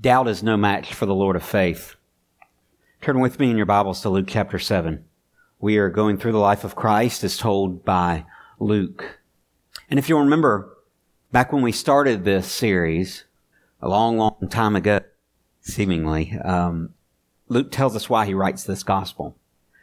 Doubt 0.00 0.28
is 0.28 0.44
no 0.44 0.56
match 0.56 0.94
for 0.94 1.06
the 1.06 1.14
Lord 1.14 1.34
of 1.34 1.42
faith. 1.42 1.96
Turn 3.00 3.18
with 3.18 3.40
me 3.40 3.50
in 3.50 3.56
your 3.56 3.66
Bibles 3.66 4.00
to 4.02 4.08
Luke 4.08 4.28
chapter 4.28 4.56
7. 4.56 5.04
We 5.58 5.76
are 5.78 5.90
going 5.90 6.18
through 6.18 6.32
the 6.32 6.38
life 6.38 6.62
of 6.62 6.76
Christ 6.76 7.24
as 7.24 7.36
told 7.36 7.84
by 7.84 8.24
Luke. 8.60 9.18
And 9.90 9.98
if 9.98 10.08
you'll 10.08 10.20
remember, 10.20 10.76
back 11.32 11.52
when 11.52 11.62
we 11.62 11.72
started 11.72 12.24
this 12.24 12.46
series, 12.46 13.24
a 13.82 13.88
long, 13.88 14.16
long 14.16 14.36
time 14.48 14.76
ago, 14.76 15.00
seemingly, 15.62 16.38
um, 16.44 16.90
Luke 17.48 17.72
tells 17.72 17.96
us 17.96 18.08
why 18.08 18.24
he 18.24 18.34
writes 18.34 18.62
this 18.62 18.84
gospel. 18.84 19.36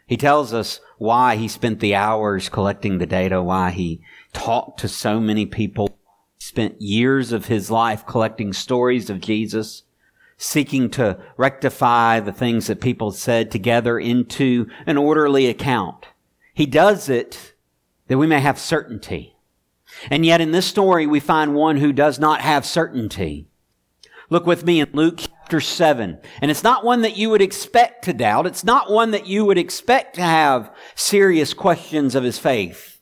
He 0.08 0.16
tells 0.16 0.54
us 0.54 0.80
why 0.98 1.36
he 1.36 1.50
spent 1.50 1.82
the 1.82 1.96
hours 1.96 2.48
collecting 2.48 3.00
the 3.00 3.06
data, 3.06 3.44
why 3.44 3.72
he 3.72 4.00
talked 4.32 4.80
to 4.80 4.88
so 4.88 5.20
many 5.20 5.46
people, 5.46 6.00
spent 6.38 6.82
years 6.82 7.34
of 7.34 7.48
his 7.48 7.70
life 7.70 8.06
collecting 8.06 8.54
stories 8.54 9.10
of 9.10 9.20
Jesus, 9.20 9.84
seeking 10.38 10.90
to 10.92 11.18
rectify 11.38 12.20
the 12.20 12.32
things 12.32 12.68
that 12.68 12.82
people 12.82 13.12
said 13.12 13.50
together 13.50 13.98
into 13.98 14.68
an 14.86 14.98
orderly 14.98 15.48
account. 15.48 16.08
He 16.54 16.66
does 16.66 17.10
it 17.10 17.54
that 18.08 18.18
we 18.18 18.28
may 18.28 18.40
have 18.40 18.60
certainty. 18.60 19.36
And 20.10 20.26
yet 20.26 20.42
in 20.42 20.52
this 20.52 20.66
story, 20.66 21.08
we 21.08 21.20
find 21.20 21.56
one 21.56 21.78
who 21.78 21.94
does 21.94 22.20
not 22.20 22.42
have 22.42 22.66
certainty. 22.66 23.48
Look 24.30 24.46
with 24.46 24.66
me 24.66 24.82
in 24.82 24.90
Luke 24.94 25.20
chapter 25.20 25.62
7. 25.62 26.18
And 26.42 26.52
it's 26.52 26.64
not 26.64 26.84
one 26.84 27.02
that 27.02 27.18
you 27.18 27.30
would 27.30 27.42
expect 27.42 28.04
to 28.06 28.14
doubt. 28.14 28.48
It's 28.48 28.64
not 28.64 28.92
one 28.92 29.12
that 29.12 29.28
you 29.28 29.46
would 29.46 29.58
expect 29.58 30.16
to 30.16 30.22
have 30.22 30.74
serious 30.96 31.54
questions 31.54 32.16
of 32.16 32.24
his 32.24 32.40
faith. 32.40 33.00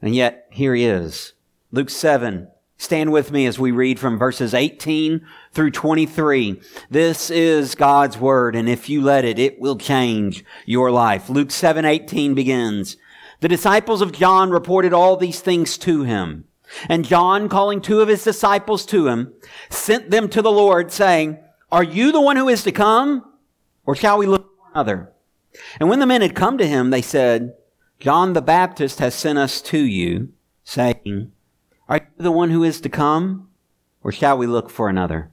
And 0.00 0.14
yet, 0.14 0.46
here 0.50 0.74
he 0.74 0.84
is. 0.84 1.34
Luke 1.72 1.90
7, 1.90 2.48
Stand 2.80 3.12
with 3.12 3.30
me 3.30 3.44
as 3.44 3.58
we 3.58 3.72
read 3.72 3.98
from 3.98 4.18
verses 4.18 4.54
18 4.54 5.20
through 5.52 5.70
23. 5.70 6.60
This 6.90 7.30
is 7.30 7.74
God's 7.74 8.18
word, 8.18 8.54
and 8.54 8.68
if 8.68 8.88
you 8.88 9.00
let 9.00 9.24
it, 9.24 9.38
it 9.38 9.60
will 9.60 9.76
change 9.76 10.44
your 10.66 10.90
life. 10.90 11.28
Luke 11.28 11.50
7, 11.50 11.84
18 11.84 12.34
begins. 12.34 12.96
The 13.40 13.48
disciples 13.48 14.00
of 14.02 14.12
John 14.12 14.50
reported 14.50 14.92
all 14.92 15.16
these 15.16 15.40
things 15.40 15.78
to 15.78 16.02
him. 16.04 16.44
And 16.88 17.04
John, 17.04 17.48
calling 17.48 17.80
two 17.80 18.00
of 18.00 18.08
his 18.08 18.22
disciples 18.22 18.86
to 18.86 19.08
him, 19.08 19.32
sent 19.70 20.10
them 20.10 20.28
to 20.28 20.42
the 20.42 20.52
Lord, 20.52 20.92
saying, 20.92 21.38
Are 21.72 21.82
you 21.82 22.12
the 22.12 22.20
one 22.20 22.36
who 22.36 22.48
is 22.48 22.62
to 22.64 22.72
come? 22.72 23.24
Or 23.86 23.96
shall 23.96 24.18
we 24.18 24.26
look 24.26 24.46
for 24.56 24.70
another? 24.72 25.12
And 25.80 25.88
when 25.88 25.98
the 25.98 26.06
men 26.06 26.22
had 26.22 26.36
come 26.36 26.58
to 26.58 26.66
him, 26.66 26.90
they 26.90 27.02
said, 27.02 27.54
John 27.98 28.34
the 28.34 28.42
Baptist 28.42 29.00
has 29.00 29.14
sent 29.14 29.38
us 29.38 29.60
to 29.62 29.78
you, 29.78 30.32
saying, 30.62 31.32
are 31.90 31.96
you 31.96 32.22
the 32.22 32.30
one 32.30 32.50
who 32.50 32.62
is 32.62 32.80
to 32.82 32.88
come? 32.88 33.48
Or 34.04 34.12
shall 34.12 34.38
we 34.38 34.46
look 34.46 34.70
for 34.70 34.88
another? 34.88 35.32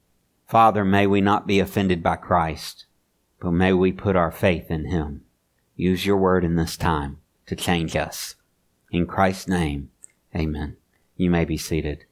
Father, 0.51 0.83
may 0.83 1.07
we 1.07 1.21
not 1.21 1.47
be 1.47 1.61
offended 1.61 2.03
by 2.03 2.17
Christ, 2.17 2.83
but 3.39 3.51
may 3.51 3.71
we 3.71 3.93
put 3.93 4.17
our 4.17 4.31
faith 4.31 4.69
in 4.69 4.89
him. 4.89 5.21
Use 5.77 6.05
your 6.05 6.17
word 6.17 6.43
in 6.43 6.57
this 6.57 6.75
time 6.75 7.19
to 7.45 7.55
change 7.55 7.95
us. 7.95 8.35
In 8.91 9.07
Christ's 9.07 9.47
name, 9.47 9.91
amen. 10.35 10.75
You 11.15 11.29
may 11.29 11.45
be 11.45 11.55
seated. 11.55 12.03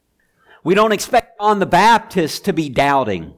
We 0.64 0.74
don't 0.74 0.94
expect 0.94 1.38
John 1.38 1.59
the 1.59 1.66
Baptist 1.66 2.46
to 2.46 2.53
be 2.53 2.69
doubting. 2.69 3.34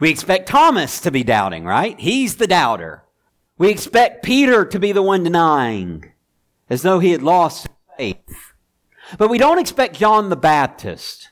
We 0.00 0.10
expect 0.10 0.48
Thomas 0.48 0.98
to 1.02 1.12
be 1.12 1.22
doubting, 1.22 1.64
right? 1.64 1.96
He's 2.00 2.34
the 2.34 2.48
doubter. 2.48 3.04
We 3.58 3.70
expect 3.70 4.24
Peter 4.24 4.64
to 4.64 4.80
be 4.80 4.90
the 4.90 5.02
one 5.02 5.22
denying, 5.22 6.10
as 6.68 6.82
though 6.82 6.98
he 6.98 7.12
had 7.12 7.22
lost 7.22 7.68
faith. 7.96 8.54
But 9.18 9.30
we 9.30 9.38
don't 9.38 9.60
expect 9.60 9.94
John 9.94 10.30
the 10.30 10.36
Baptist. 10.36 11.30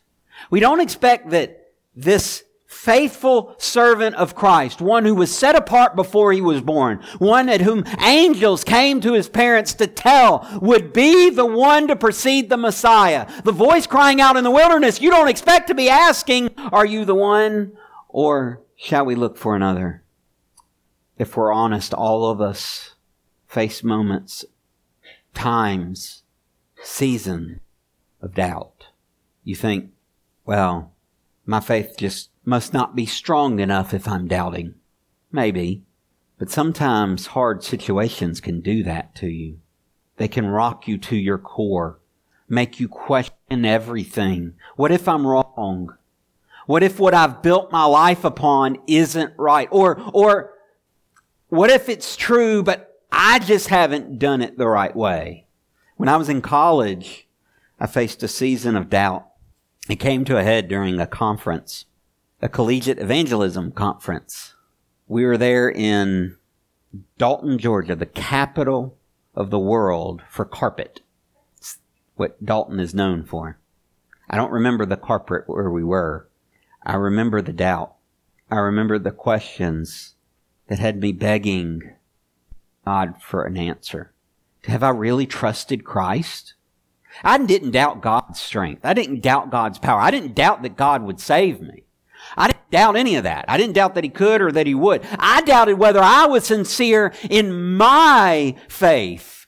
We 0.49 0.61
don't 0.61 0.79
expect 0.79 1.31
that 1.31 1.73
this 1.97 2.45
faithful 2.83 3.55
servant 3.59 4.17
of 4.17 4.35
Christ, 4.35 4.81
one 4.81 5.05
who 5.05 5.15
was 5.15 5.33
set 5.33 5.55
apart 5.55 5.95
before 5.95 6.33
he 6.33 6.41
was 6.41 6.61
born, 6.61 6.99
one 7.19 7.49
at 7.49 7.61
whom 7.61 7.85
angels 8.01 8.65
came 8.65 9.01
to 9.03 9.13
his 9.13 9.29
parents 9.29 9.73
to 9.75 9.87
tell 9.87 10.49
would 10.61 10.93
be 10.93 11.31
the 11.31 11.47
one 11.47 11.87
to 11.87 11.95
precede 11.95 12.51
the 12.51 12.57
Messiah. 12.57 13.29
The 13.45 13.53
voice 13.53 13.87
crying 13.87 14.21
out 14.21 14.37
in 14.37 14.43
the 14.43 14.51
wilderness, 14.51 15.01
you 15.01 15.13
don't 15.13 15.29
expect 15.29 15.69
to 15.69 15.77
be 15.77 15.89
asking, 15.89 16.57
are 16.73 16.85
you 16.85 17.05
the 17.05 17.15
one 17.15 17.71
or 18.09 18.63
shall 18.75 19.05
we 19.05 19.15
look 19.15 19.37
for 19.37 19.55
another? 19.55 20.03
If 21.19 21.37
we're 21.37 21.53
honest, 21.53 21.95
all 21.95 22.29
of 22.29 22.41
us 22.41 22.97
face 23.47 23.85
moments, 23.85 24.45
times, 25.35 26.25
season 26.83 27.61
of 28.21 28.35
doubt. 28.35 28.89
You 29.45 29.55
think, 29.55 29.93
well, 30.45 30.92
my 31.45 31.61
faith 31.61 31.95
just 31.99 32.31
must 32.45 32.73
not 32.73 32.95
be 32.95 33.07
strong 33.07 33.61
enough 33.61 33.93
if 33.95 34.07
I'm 34.07 34.29
doubting. 34.29 34.75
Maybe. 35.31 35.83
But 36.39 36.51
sometimes 36.51 37.29
hard 37.29 37.63
situations 37.63 38.41
can 38.41 38.61
do 38.61 38.83
that 38.83 39.15
to 39.17 39.29
you. 39.29 39.59
They 40.17 40.29
can 40.29 40.47
rock 40.47 40.89
you 40.89 40.99
to 40.99 41.17
your 41.17 41.39
core, 41.39 42.01
make 42.49 42.81
you 42.81 42.89
question 42.89 43.65
everything. 43.65 44.55
What 44.77 44.93
if 44.93 45.09
I'm 45.09 45.27
wrong? 45.27 45.97
What 46.67 46.83
if 46.83 46.99
what 46.99 47.15
I've 47.15 47.43
built 47.43 47.73
my 47.73 47.85
life 47.85 48.25
upon 48.25 48.79
isn't 48.87 49.33
right? 49.37 49.69
Or, 49.71 50.01
or 50.13 50.53
what 51.49 51.71
if 51.71 51.89
it's 51.89 52.17
true, 52.17 52.63
but 52.63 53.01
I 53.11 53.39
just 53.39 53.69
haven't 53.69 54.19
done 54.19 54.43
it 54.43 54.59
the 54.59 54.69
right 54.69 54.95
way? 54.95 55.47
When 55.97 56.09
I 56.09 56.17
was 56.17 56.29
in 56.29 56.41
college, 56.41 57.29
I 57.79 57.87
faced 57.87 58.23
a 58.23 58.29
season 58.29 58.77
of 58.77 58.91
doubt. 58.91 59.27
It 59.89 59.97
came 59.97 60.25
to 60.27 60.39
a 60.39 60.45
head 60.45 60.69
during 60.69 61.01
a 61.01 61.07
conference, 61.07 61.87
a 62.41 62.49
collegiate 62.49 63.01
evangelism 63.01 63.73
conference. 63.73 64.55
We 65.09 65.25
were 65.25 65.37
there 65.37 65.69
in 65.69 66.37
Dalton, 67.19 67.59
Georgia, 67.59 67.97
the 67.97 68.07
capital 68.07 68.97
of 69.35 69.51
the 69.51 69.59
world 69.59 70.23
for 70.29 70.45
carpet. 70.45 71.01
It's 71.57 71.79
what 72.15 72.45
Dalton 72.45 72.79
is 72.79 72.95
known 72.95 73.25
for. 73.25 73.59
I 74.31 74.37
don't 74.37 74.53
remember 74.53 74.87
the 74.87 74.97
carpet 74.97 75.45
where 75.47 75.71
we 75.71 75.83
were. 75.83 76.29
I 76.85 76.95
remember 76.95 77.43
the 77.43 77.53
doubt. 77.53 77.95
I 78.51 78.57
remember 78.57 78.99
the 78.99 79.11
questions 79.11 80.15
that 80.69 80.79
had 80.79 81.01
me 81.01 81.13
begging 81.13 81.95
God 82.85 83.21
for 83.21 83.45
an 83.45 83.57
answer. 83.57 84.13
Have 84.65 84.83
I 84.83 84.91
really 84.91 85.27
trusted 85.27 85.85
Christ? 85.85 86.55
I 87.25 87.39
didn't 87.39 87.73
doubt 87.73 88.01
God's 88.01 88.41
strength. 88.41 88.85
I 88.85 88.95
didn't 88.95 89.21
doubt 89.21 89.51
God's 89.51 89.79
power. 89.79 90.01
I 90.01 90.11
didn't 90.11 90.35
doubt 90.35 90.63
that 90.63 90.77
God 90.77 91.03
would 91.03 91.21
save 91.21 91.61
me. 91.61 91.85
I 92.37 92.49
didn't 92.49 92.71
doubt 92.71 92.97
any 92.97 93.17
of 93.17 93.25
that. 93.25 93.45
I 93.49 93.57
didn't 93.57 93.75
doubt 93.75 93.95
that 93.95 94.05
He 94.05 94.11
could 94.11 94.41
or 94.41 94.53
that 94.53 94.67
He 94.67 94.75
would. 94.75 95.05
I 95.19 95.43
doubted 95.43 95.79
whether 95.79 96.01
I 96.01 96.27
was 96.27 96.47
sincere 96.47 97.13
in 97.29 97.77
my 97.77 98.57
faith 98.69 99.47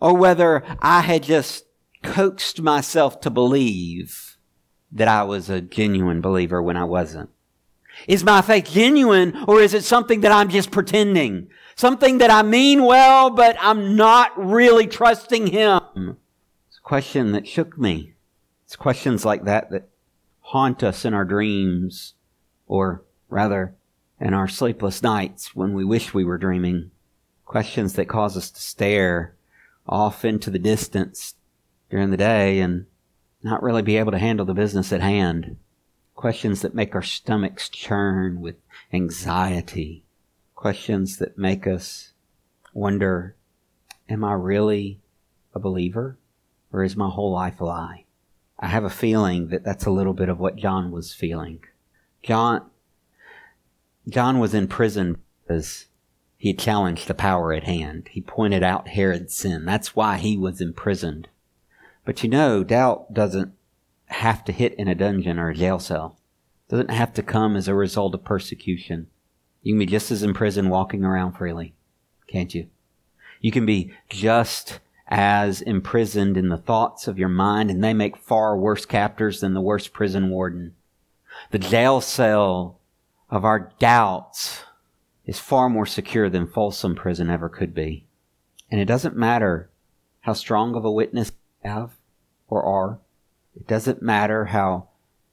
or 0.00 0.16
whether 0.16 0.62
I 0.80 1.00
had 1.00 1.22
just 1.22 1.64
coaxed 2.02 2.60
myself 2.60 3.20
to 3.20 3.30
believe 3.30 4.36
that 4.90 5.08
I 5.08 5.22
was 5.22 5.48
a 5.48 5.60
genuine 5.60 6.20
believer 6.20 6.62
when 6.62 6.76
I 6.76 6.84
wasn't. 6.84 7.30
Is 8.08 8.24
my 8.24 8.42
faith 8.42 8.70
genuine 8.72 9.44
or 9.46 9.60
is 9.60 9.74
it 9.74 9.84
something 9.84 10.20
that 10.20 10.32
I'm 10.32 10.48
just 10.48 10.70
pretending? 10.70 11.48
Something 11.76 12.18
that 12.18 12.30
I 12.30 12.42
mean 12.42 12.82
well, 12.84 13.30
but 13.30 13.56
I'm 13.60 13.96
not 13.96 14.32
really 14.36 14.86
trusting 14.86 15.48
Him. 15.48 16.16
Question 16.82 17.32
that 17.32 17.46
shook 17.46 17.78
me. 17.78 18.14
It's 18.64 18.76
questions 18.76 19.24
like 19.24 19.44
that 19.44 19.70
that 19.70 19.88
haunt 20.40 20.82
us 20.82 21.04
in 21.04 21.14
our 21.14 21.24
dreams, 21.24 22.14
or 22.66 23.02
rather, 23.28 23.74
in 24.20 24.34
our 24.34 24.48
sleepless 24.48 25.02
nights 25.02 25.54
when 25.54 25.74
we 25.74 25.84
wish 25.84 26.12
we 26.12 26.24
were 26.24 26.38
dreaming. 26.38 26.90
Questions 27.44 27.94
that 27.94 28.08
cause 28.08 28.36
us 28.36 28.50
to 28.50 28.60
stare 28.60 29.34
off 29.86 30.24
into 30.24 30.50
the 30.50 30.58
distance 30.58 31.34
during 31.90 32.10
the 32.10 32.16
day 32.16 32.60
and 32.60 32.86
not 33.42 33.62
really 33.62 33.82
be 33.82 33.96
able 33.96 34.12
to 34.12 34.18
handle 34.18 34.46
the 34.46 34.54
business 34.54 34.92
at 34.92 35.00
hand. 35.00 35.56
Questions 36.14 36.62
that 36.62 36.74
make 36.74 36.94
our 36.94 37.02
stomachs 37.02 37.68
churn 37.68 38.40
with 38.40 38.56
anxiety 38.92 40.04
questions 40.62 41.16
that 41.16 41.36
make 41.36 41.66
us 41.66 42.12
wonder 42.72 43.34
Am 44.08 44.22
I 44.22 44.34
really 44.34 45.00
a 45.52 45.58
believer? 45.58 46.16
Or 46.72 46.82
is 46.82 46.96
my 46.96 47.08
whole 47.08 47.32
life 47.32 47.60
a 47.60 47.64
lie? 47.64 48.04
I 48.58 48.68
have 48.68 48.84
a 48.84 48.90
feeling 48.90 49.48
that 49.48 49.64
that's 49.64 49.86
a 49.86 49.90
little 49.90 50.14
bit 50.14 50.28
of 50.28 50.38
what 50.38 50.56
John 50.56 50.90
was 50.90 51.12
feeling. 51.12 51.64
John, 52.22 52.70
John 54.08 54.38
was 54.38 54.54
in 54.54 54.68
prison 54.68 55.18
because 55.42 55.86
he 56.38 56.54
challenged 56.54 57.08
the 57.08 57.14
power 57.14 57.52
at 57.52 57.64
hand. 57.64 58.08
He 58.10 58.20
pointed 58.20 58.62
out 58.62 58.88
Herod's 58.88 59.34
sin. 59.34 59.64
That's 59.64 59.94
why 59.94 60.16
he 60.16 60.36
was 60.36 60.60
imprisoned. 60.60 61.28
But 62.04 62.22
you 62.22 62.28
know, 62.28 62.64
doubt 62.64 63.12
doesn't 63.12 63.52
have 64.06 64.44
to 64.44 64.52
hit 64.52 64.74
in 64.74 64.88
a 64.88 64.94
dungeon 64.94 65.38
or 65.38 65.50
a 65.50 65.54
jail 65.54 65.78
cell. 65.78 66.18
It 66.68 66.72
doesn't 66.72 66.90
have 66.90 67.12
to 67.14 67.22
come 67.22 67.56
as 67.56 67.68
a 67.68 67.74
result 67.74 68.14
of 68.14 68.24
persecution. 68.24 69.08
You 69.62 69.74
can 69.74 69.78
be 69.78 69.86
just 69.86 70.10
as 70.10 70.22
in 70.22 70.34
prison 70.34 70.68
walking 70.68 71.04
around 71.04 71.34
freely, 71.34 71.74
can't 72.26 72.54
you? 72.54 72.68
You 73.40 73.52
can 73.52 73.66
be 73.66 73.92
just 74.08 74.80
as 75.14 75.60
imprisoned 75.60 76.38
in 76.38 76.48
the 76.48 76.56
thoughts 76.56 77.06
of 77.06 77.18
your 77.18 77.28
mind, 77.28 77.70
and 77.70 77.84
they 77.84 77.92
make 77.92 78.16
far 78.16 78.56
worse 78.56 78.86
captors 78.86 79.40
than 79.40 79.52
the 79.52 79.60
worst 79.60 79.92
prison 79.92 80.30
warden. 80.30 80.74
The 81.50 81.58
jail 81.58 82.00
cell 82.00 82.80
of 83.28 83.44
our 83.44 83.70
doubts 83.78 84.64
is 85.26 85.38
far 85.38 85.68
more 85.68 85.84
secure 85.84 86.30
than 86.30 86.46
Folsom 86.46 86.94
Prison 86.94 87.28
ever 87.28 87.50
could 87.50 87.74
be. 87.74 88.06
And 88.70 88.80
it 88.80 88.86
doesn't 88.86 89.14
matter 89.14 89.68
how 90.22 90.32
strong 90.32 90.74
of 90.74 90.84
a 90.86 90.90
witness 90.90 91.30
you 91.62 91.70
have 91.70 91.90
or 92.48 92.62
are. 92.62 92.98
It 93.54 93.68
doesn't 93.68 94.00
matter 94.00 94.46
how 94.46 94.88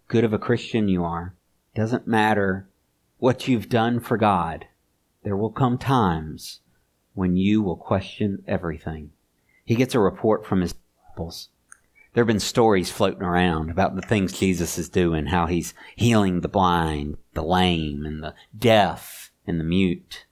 good 0.09 0.25
of 0.25 0.33
a 0.33 0.37
Christian 0.37 0.89
you 0.89 1.05
are. 1.05 1.35
It 1.73 1.79
doesn't 1.79 2.05
matter 2.05 2.67
what 3.17 3.47
you've 3.47 3.69
done 3.69 4.01
for 4.01 4.17
God. 4.17 4.65
There 5.23 5.37
will 5.37 5.51
come 5.51 5.77
times 5.77 6.59
when 7.13 7.37
you 7.37 7.61
will 7.61 7.77
question 7.77 8.43
everything. 8.45 9.11
He 9.69 9.75
gets 9.75 9.93
a 9.93 9.99
report 9.99 10.47
from 10.47 10.61
his 10.61 10.73
disciples. 10.73 11.49
There 12.13 12.23
have 12.23 12.27
been 12.27 12.39
stories 12.39 12.89
floating 12.89 13.21
around 13.21 13.69
about 13.69 13.95
the 13.95 14.01
things 14.01 14.33
Jesus 14.33 14.79
is 14.79 14.89
doing, 14.89 15.27
how 15.27 15.45
he's 15.45 15.75
healing 15.95 16.41
the 16.41 16.47
blind, 16.47 17.17
the 17.35 17.43
lame, 17.43 18.03
and 18.03 18.23
the 18.23 18.33
deaf, 18.57 19.31
and 19.45 19.59
the 19.59 19.63
mute. 19.63 20.25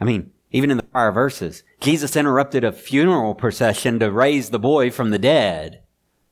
I 0.00 0.06
mean, 0.06 0.30
even 0.52 0.70
in 0.70 0.78
the 0.78 0.82
prior 0.82 1.12
verses, 1.12 1.64
Jesus 1.82 2.16
interrupted 2.16 2.64
a 2.64 2.72
funeral 2.72 3.34
procession 3.34 3.98
to 3.98 4.10
raise 4.10 4.48
the 4.48 4.58
boy 4.58 4.90
from 4.90 5.10
the 5.10 5.18
dead. 5.18 5.82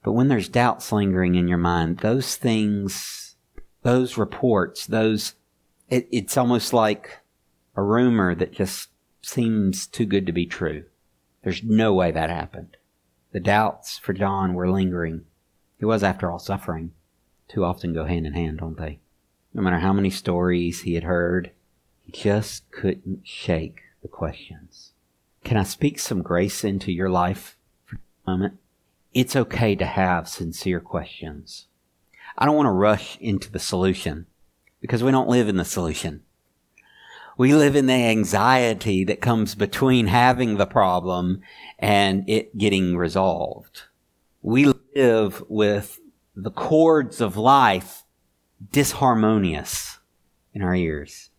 But 0.03 0.13
when 0.13 0.29
there's 0.29 0.49
doubts 0.49 0.91
lingering 0.91 1.35
in 1.35 1.49
your 1.49 1.59
mind, 1.59 1.99
those 1.99 2.37
things, 2.37 3.37
those 3.83 4.17
reports, 4.17 4.87
those, 4.87 5.35
it, 5.91 6.09
it's 6.11 6.39
almost 6.39 6.73
like 6.73 7.19
a 7.77 7.83
rumor 7.83 8.35
that 8.35 8.53
just 8.53 8.89
seems 9.21 9.87
too 9.87 10.07
good 10.07 10.25
to 10.25 10.33
be 10.33 10.47
true. 10.47 10.85
There's 11.47 11.63
no 11.63 11.95
way 11.95 12.11
that 12.11 12.29
happened. 12.29 12.77
The 13.31 13.39
doubts 13.39 13.99
for 13.99 14.13
John 14.13 14.55
were 14.55 14.69
lingering. 14.69 15.27
He 15.79 15.85
was, 15.85 16.03
after 16.03 16.29
all, 16.29 16.41
suffering. 16.41 16.91
Too 17.47 17.65
often 17.65 17.95
go 17.95 18.05
hand 18.05 18.27
in 18.27 18.33
hand, 18.33 18.59
don't 18.59 18.77
they? 18.77 18.99
No 19.55 19.63
matter 19.63 19.79
how 19.79 19.93
many 19.93 20.11
stories 20.11 20.81
he 20.81 20.95
had 20.95 21.05
heard, 21.05 21.53
he 22.03 22.11
just 22.11 22.69
couldn't 22.73 23.21
shake 23.23 23.83
the 24.03 24.09
questions. 24.09 24.91
Can 25.45 25.57
I 25.57 25.63
speak 25.63 26.01
some 26.01 26.21
grace 26.21 26.65
into 26.65 26.91
your 26.91 27.11
life 27.11 27.57
for 27.85 27.95
a 27.95 28.31
moment? 28.33 28.59
it's 29.15 29.37
okay 29.37 29.77
to 29.77 29.87
have 29.87 30.29
sincere 30.29 30.81
questions. 30.81 31.69
I 32.37 32.45
don't 32.45 32.57
want 32.57 32.67
to 32.67 32.73
rush 32.73 33.19
into 33.19 33.53
the 33.53 33.61
solution 33.61 34.27
because 34.81 35.05
we 35.05 35.13
don't 35.13 35.29
live 35.29 35.49
in 35.49 35.59
the 35.59 35.65
solution. 35.65 36.25
We 37.37 37.55
live 37.55 37.77
in 37.77 37.87
the 37.87 37.93
anxiety 37.93 39.05
that 39.05 39.21
comes 39.21 39.55
between 39.55 40.07
having 40.07 40.57
the 40.57 40.67
problem 40.67 41.43
and 41.79 42.29
it 42.29 42.57
getting 42.57 42.97
resolved. 42.97 43.83
We 44.43 44.73
live 44.95 45.43
with 45.49 46.01
the 46.35 46.51
chords 46.51 47.21
of 47.21 47.37
life 47.37 48.05
disharmonious 48.71 49.99
in 50.55 50.63
our 50.63 50.75
ears. 50.75 51.31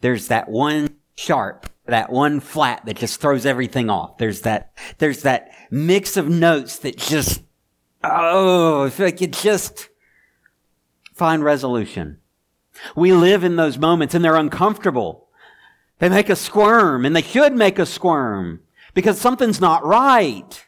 There's 0.00 0.28
that 0.28 0.48
one 0.48 0.96
sharp 1.14 1.70
that 1.86 2.10
one 2.10 2.40
flat 2.40 2.84
that 2.86 2.96
just 2.96 3.20
throws 3.20 3.44
everything 3.44 3.90
off. 3.90 4.18
There's 4.18 4.42
that, 4.42 4.72
there's 4.98 5.22
that 5.22 5.50
mix 5.70 6.16
of 6.16 6.28
notes 6.28 6.78
that 6.78 6.96
just, 6.96 7.42
oh, 8.02 8.84
if 8.84 9.00
I 9.00 9.10
could 9.10 9.32
just 9.32 9.90
find 11.14 11.44
resolution. 11.44 12.18
We 12.96 13.12
live 13.12 13.44
in 13.44 13.56
those 13.56 13.78
moments 13.78 14.14
and 14.14 14.24
they're 14.24 14.34
uncomfortable. 14.34 15.23
They 15.98 16.08
make 16.08 16.30
us 16.30 16.40
squirm 16.40 17.04
and 17.04 17.14
they 17.14 17.22
should 17.22 17.54
make 17.54 17.78
us 17.78 17.90
squirm 17.90 18.60
because 18.94 19.20
something's 19.20 19.60
not 19.60 19.84
right. 19.84 20.66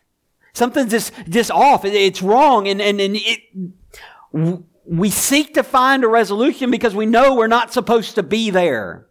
Something's 0.52 0.90
just, 0.90 1.12
just 1.28 1.50
off. 1.50 1.84
It's 1.84 2.23
wrong. 2.23 2.69
And, 2.69 2.81
and, 2.81 3.00
and 3.00 3.17
it, 3.17 4.62
we 4.84 5.11
seek 5.11 5.55
to 5.55 5.62
find 5.62 6.05
a 6.05 6.08
resolution 6.08 6.70
because 6.70 6.94
we 6.94 7.06
know 7.06 7.34
we're 7.34 7.46
not 7.46 7.73
supposed 7.73 8.14
to 8.14 8.23
be 8.23 8.50
there. 8.50 9.06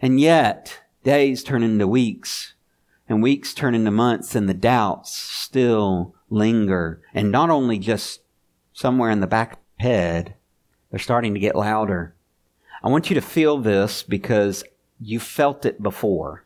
And 0.00 0.20
yet, 0.20 0.80
Days 1.04 1.44
turn 1.44 1.62
into 1.62 1.86
weeks, 1.86 2.54
and 3.10 3.22
weeks 3.22 3.52
turn 3.52 3.74
into 3.74 3.90
months, 3.90 4.34
and 4.34 4.48
the 4.48 4.54
doubts 4.54 5.12
still 5.14 6.14
linger. 6.30 7.02
And 7.12 7.30
not 7.30 7.50
only 7.50 7.78
just 7.78 8.22
somewhere 8.72 9.10
in 9.10 9.20
the 9.20 9.26
back 9.26 9.58
head, 9.80 10.34
they're 10.90 10.98
starting 10.98 11.34
to 11.34 11.40
get 11.40 11.54
louder. 11.54 12.16
I 12.82 12.88
want 12.88 13.10
you 13.10 13.14
to 13.16 13.20
feel 13.20 13.58
this 13.58 14.02
because 14.02 14.64
you 15.00 15.20
felt 15.20 15.64
it 15.64 15.82
before. 15.82 16.44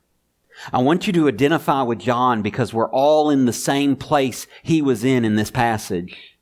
I 0.73 0.83
want 0.83 1.06
you 1.06 1.12
to 1.15 1.29
identify 1.29 1.83
with 1.83 2.00
John 2.00 2.43
because 2.43 2.75
we're 2.75 2.91
all 2.91 3.31
in 3.31 3.45
the 3.45 3.53
same 3.53 3.97
place 3.97 4.47
he 4.62 4.83
was 4.83 5.05
in 5.05 5.25
in 5.25 5.37
this 5.37 5.50
passage. 5.50 6.39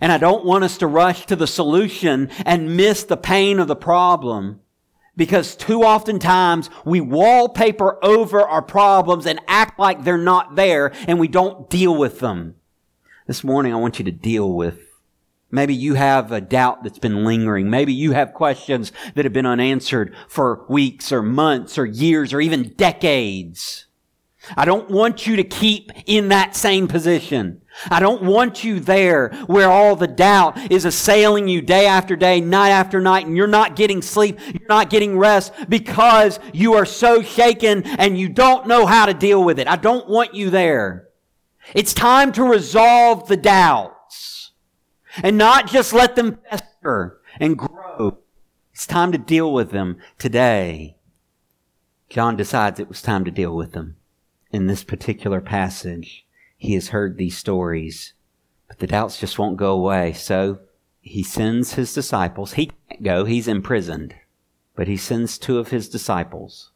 And 0.00 0.12
I 0.12 0.18
don't 0.18 0.44
want 0.44 0.64
us 0.64 0.78
to 0.78 0.86
rush 0.86 1.26
to 1.26 1.36
the 1.36 1.46
solution 1.46 2.30
and 2.46 2.76
miss 2.76 3.02
the 3.02 3.16
pain 3.16 3.58
of 3.58 3.66
the 3.66 3.76
problem. 3.76 4.60
Because 5.16 5.56
too 5.56 5.82
often 5.82 6.20
times 6.20 6.70
we 6.84 7.00
wallpaper 7.00 7.98
over 8.04 8.42
our 8.42 8.62
problems 8.62 9.26
and 9.26 9.40
act 9.48 9.78
like 9.78 10.04
they're 10.04 10.16
not 10.16 10.54
there 10.54 10.92
and 11.08 11.18
we 11.18 11.26
don't 11.26 11.68
deal 11.68 11.96
with 11.96 12.20
them. 12.20 12.54
This 13.26 13.42
morning 13.42 13.72
I 13.72 13.76
want 13.76 13.98
you 13.98 14.04
to 14.04 14.12
deal 14.12 14.52
with 14.52 14.87
Maybe 15.50 15.74
you 15.74 15.94
have 15.94 16.30
a 16.30 16.42
doubt 16.42 16.82
that's 16.82 16.98
been 16.98 17.24
lingering. 17.24 17.70
Maybe 17.70 17.92
you 17.92 18.12
have 18.12 18.34
questions 18.34 18.92
that 19.14 19.24
have 19.24 19.32
been 19.32 19.46
unanswered 19.46 20.14
for 20.28 20.66
weeks 20.68 21.10
or 21.10 21.22
months 21.22 21.78
or 21.78 21.86
years 21.86 22.34
or 22.34 22.40
even 22.40 22.74
decades. 22.76 23.86
I 24.56 24.64
don't 24.64 24.90
want 24.90 25.26
you 25.26 25.36
to 25.36 25.44
keep 25.44 25.90
in 26.06 26.28
that 26.28 26.54
same 26.54 26.86
position. 26.86 27.62
I 27.90 28.00
don't 28.00 28.22
want 28.22 28.62
you 28.62 28.78
there 28.80 29.30
where 29.46 29.70
all 29.70 29.96
the 29.96 30.06
doubt 30.06 30.70
is 30.70 30.84
assailing 30.84 31.48
you 31.48 31.62
day 31.62 31.86
after 31.86 32.14
day, 32.14 32.40
night 32.40 32.70
after 32.70 33.00
night, 33.00 33.26
and 33.26 33.36
you're 33.36 33.46
not 33.46 33.76
getting 33.76 34.02
sleep, 34.02 34.38
you're 34.46 34.68
not 34.68 34.90
getting 34.90 35.18
rest 35.18 35.52
because 35.68 36.40
you 36.52 36.74
are 36.74 36.86
so 36.86 37.22
shaken 37.22 37.84
and 37.84 38.18
you 38.18 38.28
don't 38.28 38.66
know 38.66 38.84
how 38.86 39.06
to 39.06 39.14
deal 39.14 39.42
with 39.42 39.58
it. 39.58 39.68
I 39.68 39.76
don't 39.76 40.08
want 40.08 40.34
you 40.34 40.50
there. 40.50 41.08
It's 41.74 41.94
time 41.94 42.32
to 42.32 42.44
resolve 42.44 43.28
the 43.28 43.36
doubts 43.36 44.37
and 45.22 45.38
not 45.38 45.66
just 45.66 45.92
let 45.92 46.16
them 46.16 46.38
fester 46.50 47.20
and 47.40 47.58
grow. 47.58 48.18
It's 48.72 48.86
time 48.86 49.12
to 49.12 49.18
deal 49.18 49.52
with 49.52 49.70
them 49.70 49.98
today. 50.18 50.96
John 52.08 52.36
decides 52.36 52.80
it 52.80 52.88
was 52.88 53.02
time 53.02 53.24
to 53.24 53.30
deal 53.30 53.54
with 53.54 53.72
them 53.72 53.96
in 54.50 54.66
this 54.66 54.84
particular 54.84 55.40
passage. 55.40 56.26
He 56.56 56.74
has 56.74 56.88
heard 56.88 57.16
these 57.16 57.36
stories, 57.36 58.14
but 58.66 58.78
the 58.78 58.86
doubts 58.86 59.18
just 59.18 59.38
won't 59.38 59.56
go 59.56 59.72
away. 59.72 60.12
So 60.12 60.60
he 61.00 61.22
sends 61.22 61.74
his 61.74 61.92
disciples. 61.92 62.54
He 62.54 62.72
can't 62.88 63.02
go. 63.02 63.24
He's 63.24 63.48
imprisoned. 63.48 64.14
But 64.74 64.88
he 64.88 64.96
sends 64.96 65.38
two 65.38 65.58
of 65.58 65.68
his 65.68 65.88
disciples. 65.88 66.70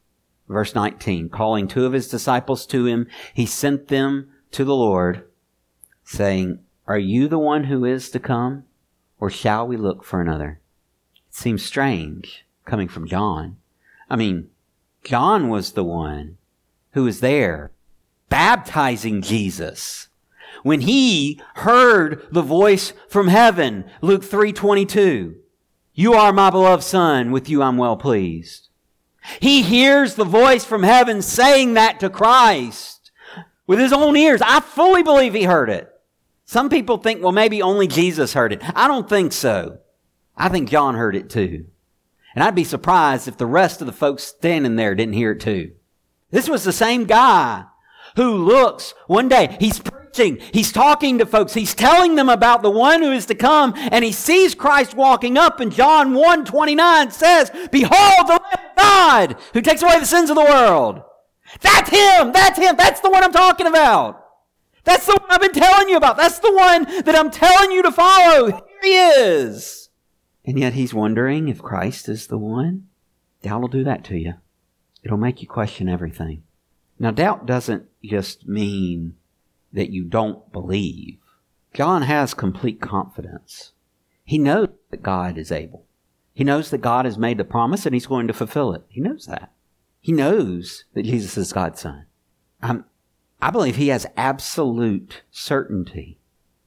Verse 0.48 0.74
19, 0.74 1.28
calling 1.28 1.68
two 1.68 1.86
of 1.86 1.92
his 1.92 2.08
disciples 2.08 2.66
to 2.66 2.84
him, 2.86 3.06
he 3.32 3.46
sent 3.46 3.88
them 3.88 4.30
to 4.50 4.64
the 4.64 4.74
Lord, 4.74 5.24
saying, 6.04 6.58
Are 6.92 6.99
you 6.99 7.26
the 7.26 7.38
one 7.38 7.64
who 7.64 7.87
is 7.87 8.11
to 8.11 8.18
come, 8.18 8.64
or 9.18 9.30
shall 9.30 9.66
we 9.66 9.78
look 9.78 10.04
for 10.04 10.20
another? 10.20 10.61
It 11.26 11.34
seems 11.34 11.62
strange 11.62 12.44
coming 12.66 12.87
from 12.87 13.08
John. 13.08 13.56
I 14.11 14.16
mean, 14.16 14.50
John 15.02 15.49
was 15.49 15.72
the 15.72 15.84
one 15.84 16.37
who 16.90 17.04
was 17.04 17.20
there 17.20 17.70
baptizing 18.28 19.22
Jesus. 19.22 20.08
When 20.64 20.82
he 20.82 21.40
heard 21.54 22.26
the 22.30 22.42
voice 22.42 22.92
from 23.08 23.28
heaven, 23.28 23.87
Luke 24.02 24.22
3:22, 24.22 25.37
"You 25.94 26.12
are 26.12 26.30
my 26.30 26.50
beloved 26.50 26.84
son, 26.84 27.30
with 27.32 27.49
you 27.49 27.62
I'm 27.62 27.78
well 27.78 27.96
pleased." 27.96 28.68
He 29.40 29.62
hears 29.62 30.16
the 30.16 30.26
voice 30.26 30.66
from 30.66 30.82
heaven 30.82 31.22
saying 31.22 31.72
that 31.72 31.99
to 32.00 32.11
Christ 32.11 33.11
with 33.66 33.78
his 33.78 33.94
own 33.94 34.14
ears. 34.14 34.42
I 34.42 34.61
fully 34.61 35.02
believe 35.02 35.32
he 35.32 35.44
heard 35.44 35.70
it. 35.70 35.88
Some 36.52 36.68
people 36.68 36.99
think, 36.99 37.23
well, 37.23 37.32
maybe 37.32 37.62
only 37.62 37.87
Jesus 37.87 38.35
heard 38.35 38.52
it. 38.52 38.61
I 38.76 38.87
don't 38.87 39.09
think 39.09 39.32
so. 39.32 39.78
I 40.37 40.50
think 40.50 40.68
John 40.68 40.97
heard 40.97 41.16
it 41.16 41.30
too. 41.30 41.64
And 42.35 42.44
I'd 42.44 42.54
be 42.54 42.62
surprised 42.62 43.26
if 43.26 43.38
the 43.38 43.47
rest 43.47 43.80
of 43.80 43.87
the 43.87 43.92
folks 43.94 44.25
standing 44.25 44.76
there 44.76 44.94
didn't 44.94 45.14
hear 45.14 45.32
it 45.32 45.40
too. 45.40 45.71
This 46.30 46.50
was 46.50 46.62
the 46.62 46.71
same 46.71 47.04
guy 47.04 47.64
who 48.16 48.35
looks 48.35 48.92
one 49.06 49.30
day, 49.30 49.56
he's 49.61 49.78
preaching. 49.78 50.40
He's 50.52 50.73
talking 50.73 51.16
to 51.16 51.25
folks. 51.25 51.54
He's 51.54 51.75
telling 51.75 52.16
them 52.16 52.28
about 52.28 52.61
the 52.61 52.68
one 52.68 53.00
who 53.00 53.12
is 53.12 53.25
to 53.26 53.35
come, 53.35 53.73
and 53.75 54.04
he 54.04 54.12
sees 54.12 54.54
Christ 54.54 54.92
walking 54.92 55.38
up, 55.38 55.59
and 55.59 55.73
John 55.73 56.12
1 56.12 56.44
29 56.44 57.11
says, 57.12 57.50
Behold 57.71 58.26
the 58.26 58.42
Lamb 58.42 58.42
of 58.52 58.76
God 58.76 59.37
who 59.54 59.62
takes 59.62 59.80
away 59.80 59.99
the 59.99 60.04
sins 60.04 60.28
of 60.28 60.37
the 60.37 60.44
world. 60.44 61.00
That's 61.62 61.88
him! 61.88 62.32
That's 62.32 62.59
him! 62.59 62.76
That's 62.76 63.00
the 63.00 63.09
one 63.09 63.25
I'm 63.25 63.32
talking 63.32 63.66
about! 63.66 64.21
That's 64.84 65.06
the 65.06 65.12
one 65.12 65.30
I've 65.30 65.40
been 65.40 65.52
telling 65.52 65.88
you 65.88 65.96
about. 65.96 66.16
That's 66.16 66.38
the 66.38 66.52
one 66.52 66.84
that 67.04 67.14
I'm 67.14 67.30
telling 67.30 67.72
you 67.72 67.82
to 67.82 67.92
follow. 67.92 68.46
Here 68.46 68.62
he 68.82 68.96
is. 68.96 69.90
And 70.44 70.58
yet 70.58 70.72
he's 70.72 70.92
wondering 70.92 71.48
if 71.48 71.62
Christ 71.62 72.08
is 72.08 72.26
the 72.26 72.38
one. 72.38 72.88
Doubt 73.42 73.60
will 73.60 73.68
do 73.68 73.84
that 73.84 74.04
to 74.04 74.16
you. 74.16 74.34
It'll 75.02 75.16
make 75.16 75.40
you 75.40 75.48
question 75.48 75.88
everything. 75.88 76.42
Now, 76.98 77.10
doubt 77.10 77.46
doesn't 77.46 77.86
just 78.04 78.46
mean 78.46 79.16
that 79.72 79.90
you 79.90 80.04
don't 80.04 80.52
believe. 80.52 81.18
John 81.74 82.02
has 82.02 82.34
complete 82.34 82.80
confidence. 82.80 83.72
He 84.24 84.38
knows 84.38 84.68
that 84.90 85.02
God 85.02 85.38
is 85.38 85.50
able. 85.50 85.86
He 86.34 86.44
knows 86.44 86.70
that 86.70 86.78
God 86.78 87.04
has 87.04 87.18
made 87.18 87.38
the 87.38 87.44
promise 87.44 87.84
and 87.84 87.94
he's 87.94 88.06
going 88.06 88.26
to 88.26 88.32
fulfill 88.32 88.72
it. 88.72 88.82
He 88.88 89.00
knows 89.00 89.26
that. 89.26 89.52
He 90.00 90.12
knows 90.12 90.84
that 90.94 91.04
Jesus 91.04 91.36
is 91.36 91.52
God's 91.52 91.80
son. 91.80 92.06
I'm, 92.60 92.84
I 93.42 93.50
believe 93.50 93.75
he 93.75 93.88
has 93.88 94.06
absolute 94.16 95.22
certainty 95.32 96.20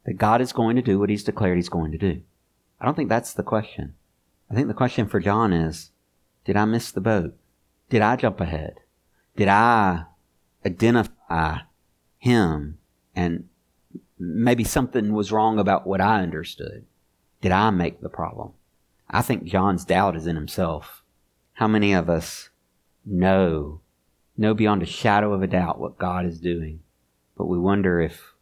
that 0.06 0.18
God 0.18 0.42
is 0.42 0.52
going 0.52 0.76
to 0.76 0.82
do 0.82 1.00
what 1.00 1.10
he's 1.10 1.24
declared 1.24 1.58
he's 1.58 1.70
going 1.70 1.94
to 1.94 1.98
do. 1.98 2.22
I 2.82 2.86
don't 2.86 2.96
think 2.96 3.08
that's 3.08 3.32
the 3.32 3.44
question. 3.44 3.96
I 4.52 4.56
think 4.56 4.68
the 4.68 4.74
question 4.74 5.08
for 5.08 5.22
John 5.22 5.54
is, 5.54 5.92
did 6.44 6.58
I 6.58 6.66
miss 6.66 6.92
the 6.92 7.00
boat? 7.00 7.38
Did 7.90 8.02
I 8.02 8.18
jump 8.18 8.42
ahead? 8.42 8.82
Did 9.38 9.48
I 9.48 10.04
identify 10.66 11.60
him 12.20 12.78
and 13.16 13.48
maybe 14.20 14.66
something 14.66 15.14
was 15.14 15.32
wrong 15.32 15.58
about 15.58 15.88
what 15.88 16.02
I 16.02 16.22
understood? 16.24 16.86
Did 17.40 17.54
I 17.54 17.70
make 17.70 18.02
the 18.02 18.10
problem? 18.10 18.52
I 19.10 19.22
think 19.22 19.46
John's 19.46 19.86
doubt 19.86 20.18
is 20.18 20.28
in 20.28 20.36
himself. 20.36 21.04
How 21.54 21.70
many 21.70 21.94
of 21.94 22.10
us 22.10 22.50
know 23.06 23.80
know 24.38 24.54
beyond 24.54 24.84
a 24.84 24.88
shadow 24.88 25.34
of 25.34 25.42
a 25.42 25.48
doubt 25.48 25.80
what 25.80 25.98
God 25.98 26.26
is 26.26 26.40
doing, 26.40 26.82
but 27.38 27.46
we 27.46 27.58
wonder 27.58 28.00
if 28.00 28.34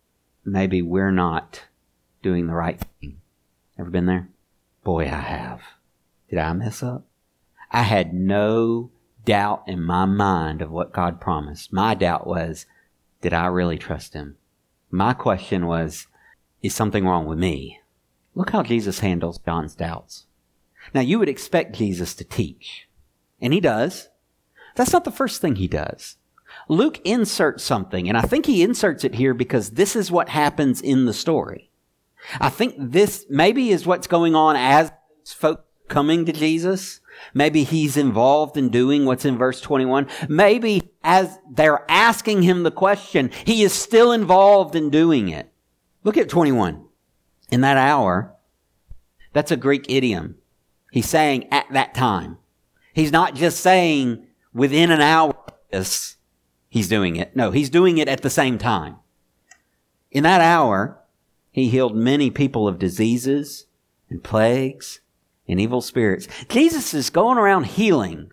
maybe 0.46 0.82
we're 0.82 1.12
not 1.12 1.64
doing 2.22 2.48
the 2.48 2.54
right 2.54 2.80
thing. 3.00 3.22
Ever 3.78 3.90
been 3.90 4.06
there? 4.06 4.30
Boy, 4.84 5.06
I 5.06 5.20
have. 5.20 5.62
Did 6.30 6.40
I 6.40 6.54
mess 6.54 6.84
up? 6.84 7.06
I 7.72 7.84
had 7.84 8.14
no 8.14 8.92
doubt 9.26 9.64
in 9.68 9.82
my 9.82 10.06
mind 10.06 10.62
of 10.62 10.72
what 10.72 10.94
God 10.94 11.22
promised. 11.22 11.74
My 11.74 11.96
doubt 11.96 12.28
was, 12.28 12.66
did 13.22 13.34
I 13.34 13.46
really 13.48 13.78
trust 13.78 14.14
Him? 14.14 14.38
My 14.92 15.14
question 15.14 15.66
was, 15.66 16.08
is 16.62 16.76
something 16.76 17.06
wrong 17.06 17.26
with 17.26 17.40
me? 17.40 17.80
Look 18.36 18.52
how 18.52 18.64
Jesus 18.64 19.00
handles 19.00 19.40
John's 19.40 19.76
doubts. 19.76 20.26
Now, 20.94 21.02
you 21.02 21.20
would 21.20 21.30
expect 21.30 21.76
Jesus 21.76 22.14
to 22.16 22.24
teach, 22.24 22.88
and 23.42 23.54
He 23.54 23.60
does. 23.60 24.10
That's 24.76 24.94
not 24.94 25.04
the 25.04 25.12
first 25.12 25.42
thing 25.42 25.56
he 25.56 25.68
does. 25.68 26.18
Luke 26.68 27.00
inserts 27.04 27.64
something, 27.64 28.08
and 28.08 28.18
I 28.18 28.22
think 28.22 28.46
he 28.46 28.64
inserts 28.64 29.04
it 29.04 29.16
here 29.16 29.34
because 29.34 29.72
this 29.72 29.96
is 29.96 30.12
what 30.12 30.30
happens 30.30 30.82
in 30.82 31.06
the 31.06 31.14
story. 31.14 31.70
I 32.40 32.50
think 32.50 32.76
this 32.78 33.26
maybe 33.30 33.70
is 33.70 33.86
what's 33.86 34.08
going 34.08 34.36
on 34.36 34.56
as 34.56 34.92
folk 35.26 35.66
coming 35.88 36.26
to 36.26 36.32
Jesus. 36.32 37.02
Maybe 37.34 37.64
he's 37.64 37.98
involved 37.98 38.58
in 38.58 38.70
doing 38.70 39.06
what's 39.06 39.26
in 39.26 39.38
verse 39.38 39.62
21. 39.62 40.08
Maybe 40.30 40.92
as 41.04 41.38
they're 41.52 41.86
asking 41.90 42.44
him 42.44 42.64
the 42.64 42.72
question, 42.72 43.30
he 43.46 43.64
is 43.64 43.74
still 43.74 44.12
involved 44.12 44.76
in 44.76 44.90
doing 44.90 45.30
it. 45.30 45.52
Look 46.04 46.18
at 46.18 46.30
21. 46.30 46.86
In 47.52 47.62
that 47.62 47.78
hour, 47.78 48.34
that's 49.34 49.52
a 49.52 49.58
Greek 49.58 49.86
idiom. 49.90 50.36
He's 50.92 51.10
saying 51.10 51.52
at 51.52 51.66
that 51.72 51.94
time. 51.94 52.38
He's 52.94 53.12
not 53.12 53.36
just 53.36 53.60
saying 53.60 54.26
within 54.54 54.92
an 54.92 55.02
hour 55.02 55.36
yes, 55.74 56.18
he's 56.70 56.88
doing 56.88 57.16
it. 57.16 57.36
No, 57.36 57.52
he's 57.52 57.70
doing 57.70 57.98
it 57.98 58.08
at 58.08 58.22
the 58.22 58.30
same 58.30 58.58
time. 58.58 58.98
In 60.12 60.24
that 60.24 60.42
hour, 60.42 61.00
he 61.52 61.70
healed 61.70 61.96
many 61.96 62.30
people 62.30 62.68
of 62.68 62.80
diseases 62.80 63.66
and 64.10 64.24
plagues 64.24 65.02
and 65.48 65.60
evil 65.60 65.82
spirits. 65.82 66.28
Jesus 66.48 66.94
is 66.94 67.10
going 67.10 67.38
around 67.38 67.66
healing. 67.66 68.32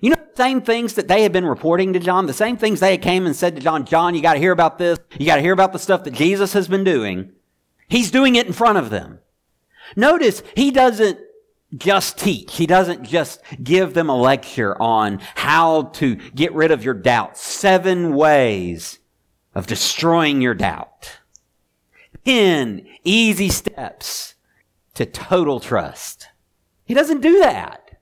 You 0.00 0.10
know 0.10 0.16
the 0.16 0.42
same 0.42 0.62
things 0.62 0.94
that 0.94 1.08
they 1.08 1.22
had 1.22 1.32
been 1.32 1.44
reporting 1.44 1.92
to 1.92 1.98
John, 1.98 2.26
the 2.26 2.32
same 2.32 2.56
things 2.56 2.80
they 2.80 2.96
came 2.96 3.26
and 3.26 3.36
said 3.36 3.54
to 3.56 3.62
John, 3.62 3.84
John, 3.84 4.14
you 4.14 4.22
got 4.22 4.34
to 4.34 4.40
hear 4.40 4.52
about 4.52 4.78
this. 4.78 4.98
You 5.18 5.26
got 5.26 5.36
to 5.36 5.42
hear 5.42 5.52
about 5.52 5.74
the 5.74 5.78
stuff 5.78 6.04
that 6.04 6.14
Jesus 6.14 6.54
has 6.54 6.68
been 6.68 6.84
doing. 6.84 7.32
He's 7.86 8.10
doing 8.10 8.36
it 8.36 8.46
in 8.46 8.54
front 8.54 8.78
of 8.78 8.88
them. 8.88 9.18
Notice 9.96 10.42
he 10.56 10.70
doesn't 10.70 11.18
just 11.76 12.18
teach. 12.18 12.56
He 12.56 12.66
doesn't 12.66 13.04
just 13.04 13.40
give 13.62 13.94
them 13.94 14.08
a 14.08 14.16
lecture 14.16 14.80
on 14.80 15.20
how 15.34 15.84
to 15.94 16.16
get 16.16 16.52
rid 16.52 16.70
of 16.70 16.84
your 16.84 16.94
doubt. 16.94 17.36
Seven 17.36 18.14
ways 18.14 18.98
of 19.54 19.66
destroying 19.66 20.40
your 20.40 20.54
doubt. 20.54 21.20
Ten 22.24 22.86
easy 23.04 23.48
steps 23.48 24.34
to 24.94 25.06
total 25.06 25.60
trust. 25.60 26.28
He 26.84 26.94
doesn't 26.94 27.20
do 27.20 27.38
that. 27.40 27.98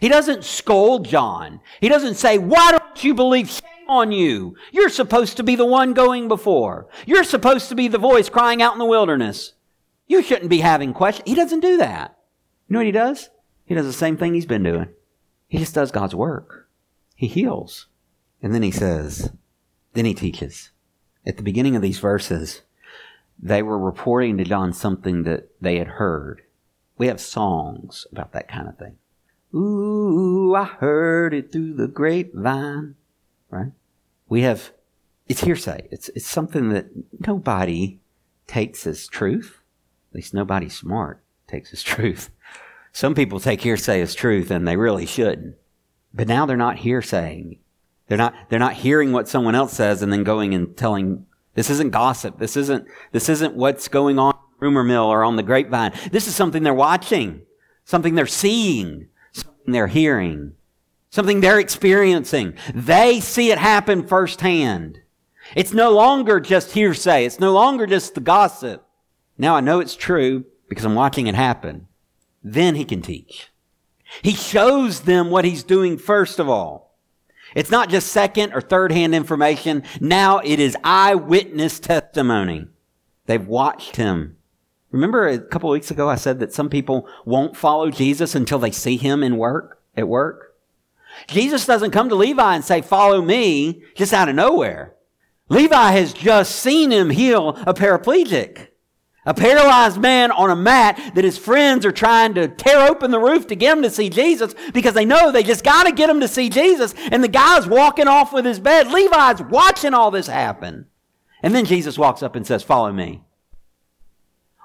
He 0.00 0.08
doesn't 0.08 0.44
scold 0.44 1.06
John. 1.06 1.60
He 1.80 1.88
doesn't 1.88 2.14
say, 2.14 2.38
why 2.38 2.70
don't 2.70 3.04
you 3.04 3.14
believe? 3.14 3.50
Shame 3.50 3.62
on 3.88 4.12
you. 4.12 4.56
You're 4.70 4.88
supposed 4.88 5.36
to 5.36 5.42
be 5.42 5.56
the 5.56 5.66
one 5.66 5.92
going 5.92 6.28
before. 6.28 6.88
You're 7.04 7.24
supposed 7.24 7.68
to 7.68 7.74
be 7.74 7.88
the 7.88 7.98
voice 7.98 8.28
crying 8.28 8.62
out 8.62 8.72
in 8.72 8.78
the 8.78 8.86
wilderness. 8.86 9.52
You 10.06 10.22
shouldn't 10.22 10.50
be 10.50 10.60
having 10.60 10.94
questions. 10.94 11.28
He 11.28 11.34
doesn't 11.34 11.60
do 11.60 11.76
that. 11.78 12.16
You 12.72 12.78
know 12.78 12.80
what 12.80 12.86
he 12.86 12.92
does? 12.92 13.28
He 13.66 13.74
does 13.74 13.84
the 13.84 13.92
same 13.92 14.16
thing 14.16 14.32
he's 14.32 14.46
been 14.46 14.62
doing. 14.62 14.88
He 15.46 15.58
just 15.58 15.74
does 15.74 15.90
God's 15.90 16.14
work. 16.14 16.70
He 17.14 17.26
heals. 17.26 17.88
And 18.42 18.54
then 18.54 18.62
he 18.62 18.70
says, 18.70 19.30
then 19.92 20.06
he 20.06 20.14
teaches. 20.14 20.70
At 21.26 21.36
the 21.36 21.42
beginning 21.42 21.76
of 21.76 21.82
these 21.82 21.98
verses, 21.98 22.62
they 23.38 23.62
were 23.62 23.78
reporting 23.78 24.38
to 24.38 24.44
John 24.44 24.72
something 24.72 25.24
that 25.24 25.50
they 25.60 25.76
had 25.76 25.86
heard. 25.86 26.44
We 26.96 27.08
have 27.08 27.20
songs 27.20 28.06
about 28.10 28.32
that 28.32 28.48
kind 28.48 28.66
of 28.66 28.78
thing. 28.78 28.96
Ooh, 29.54 30.54
I 30.54 30.64
heard 30.64 31.34
it 31.34 31.52
through 31.52 31.74
the 31.74 31.88
grapevine. 31.88 32.94
Right? 33.50 33.72
We 34.30 34.40
have, 34.44 34.72
it's 35.28 35.42
hearsay. 35.42 35.88
It's, 35.90 36.08
it's 36.14 36.26
something 36.26 36.70
that 36.70 36.86
nobody 37.26 38.00
takes 38.46 38.86
as 38.86 39.08
truth. 39.08 39.60
At 40.10 40.14
least 40.14 40.32
nobody 40.32 40.70
smart 40.70 41.22
takes 41.52 41.72
as 41.72 41.82
truth. 41.82 42.30
Some 42.92 43.14
people 43.14 43.38
take 43.38 43.60
hearsay 43.60 44.00
as 44.00 44.14
truth 44.14 44.50
and 44.50 44.66
they 44.66 44.76
really 44.76 45.06
shouldn't. 45.06 45.56
But 46.12 46.28
now 46.28 46.46
they're 46.46 46.56
not 46.56 46.78
hearsaying. 46.78 47.58
They're 48.08 48.18
not, 48.18 48.34
they're 48.48 48.58
not 48.58 48.74
hearing 48.74 49.12
what 49.12 49.28
someone 49.28 49.54
else 49.54 49.74
says 49.74 50.02
and 50.02 50.12
then 50.12 50.24
going 50.24 50.54
and 50.54 50.76
telling, 50.76 51.26
this 51.54 51.70
isn't 51.70 51.90
gossip. 51.90 52.38
This 52.38 52.56
isn't, 52.56 52.86
this 53.12 53.28
isn't 53.28 53.54
what's 53.54 53.88
going 53.88 54.18
on 54.18 54.34
rumor 54.60 54.82
mill 54.82 55.04
or 55.04 55.24
on 55.24 55.36
the 55.36 55.42
grapevine. 55.42 55.92
This 56.10 56.26
is 56.26 56.34
something 56.34 56.62
they're 56.62 56.74
watching, 56.74 57.42
something 57.84 58.14
they're 58.14 58.26
seeing, 58.26 59.08
something 59.32 59.72
they're 59.72 59.86
hearing, 59.86 60.52
something 61.10 61.40
they're 61.40 61.60
experiencing. 61.60 62.54
They 62.74 63.20
see 63.20 63.50
it 63.50 63.58
happen 63.58 64.06
firsthand. 64.06 65.00
It's 65.54 65.72
no 65.72 65.90
longer 65.90 66.40
just 66.40 66.72
hearsay. 66.72 67.26
It's 67.26 67.40
no 67.40 67.52
longer 67.52 67.86
just 67.86 68.14
the 68.14 68.20
gossip. 68.20 68.86
Now 69.36 69.56
I 69.56 69.60
know 69.60 69.80
it's 69.80 69.96
true 69.96 70.44
because 70.72 70.86
I'm 70.86 70.94
watching 70.94 71.26
it 71.26 71.34
happen. 71.34 71.86
Then 72.42 72.76
he 72.76 72.86
can 72.86 73.02
teach. 73.02 73.50
He 74.22 74.32
shows 74.32 75.02
them 75.02 75.28
what 75.28 75.44
he's 75.44 75.62
doing 75.62 75.98
first 75.98 76.38
of 76.38 76.48
all. 76.48 76.96
It's 77.54 77.70
not 77.70 77.90
just 77.90 78.08
second 78.08 78.54
or 78.54 78.62
third 78.62 78.90
hand 78.90 79.14
information. 79.14 79.82
Now 80.00 80.38
it 80.38 80.58
is 80.58 80.74
eyewitness 80.82 81.78
testimony. 81.78 82.68
They've 83.26 83.46
watched 83.46 83.96
him. 83.96 84.38
Remember 84.90 85.28
a 85.28 85.38
couple 85.38 85.68
weeks 85.68 85.90
ago 85.90 86.08
I 86.08 86.16
said 86.16 86.40
that 86.40 86.54
some 86.54 86.70
people 86.70 87.06
won't 87.26 87.56
follow 87.56 87.90
Jesus 87.90 88.34
until 88.34 88.58
they 88.58 88.70
see 88.70 88.96
him 88.96 89.22
in 89.22 89.36
work, 89.36 89.82
at 89.94 90.08
work? 90.08 90.54
Jesus 91.28 91.66
doesn't 91.66 91.90
come 91.90 92.08
to 92.08 92.14
Levi 92.14 92.54
and 92.54 92.64
say, 92.64 92.80
follow 92.80 93.20
me, 93.20 93.82
just 93.94 94.14
out 94.14 94.30
of 94.30 94.34
nowhere. 94.34 94.94
Levi 95.50 95.90
has 95.90 96.14
just 96.14 96.56
seen 96.56 96.90
him 96.90 97.10
heal 97.10 97.50
a 97.66 97.74
paraplegic. 97.74 98.68
A 99.24 99.32
paralyzed 99.32 100.00
man 100.00 100.32
on 100.32 100.50
a 100.50 100.56
mat 100.56 101.00
that 101.14 101.22
his 101.22 101.38
friends 101.38 101.86
are 101.86 101.92
trying 101.92 102.34
to 102.34 102.48
tear 102.48 102.88
open 102.88 103.12
the 103.12 103.20
roof 103.20 103.46
to 103.48 103.54
get 103.54 103.76
him 103.76 103.82
to 103.84 103.90
see 103.90 104.10
Jesus 104.10 104.52
because 104.74 104.94
they 104.94 105.04
know 105.04 105.30
they 105.30 105.44
just 105.44 105.62
got 105.62 105.84
to 105.84 105.92
get 105.92 106.10
him 106.10 106.18
to 106.20 106.28
see 106.28 106.48
Jesus. 106.48 106.92
And 107.12 107.22
the 107.22 107.28
guy's 107.28 107.68
walking 107.68 108.08
off 108.08 108.32
with 108.32 108.44
his 108.44 108.58
bed. 108.58 108.88
Levi's 108.88 109.40
watching 109.42 109.94
all 109.94 110.10
this 110.10 110.26
happen. 110.26 110.86
And 111.40 111.54
then 111.54 111.66
Jesus 111.66 111.96
walks 111.96 112.22
up 112.22 112.34
and 112.34 112.44
says, 112.44 112.64
Follow 112.64 112.92
me. 112.92 113.22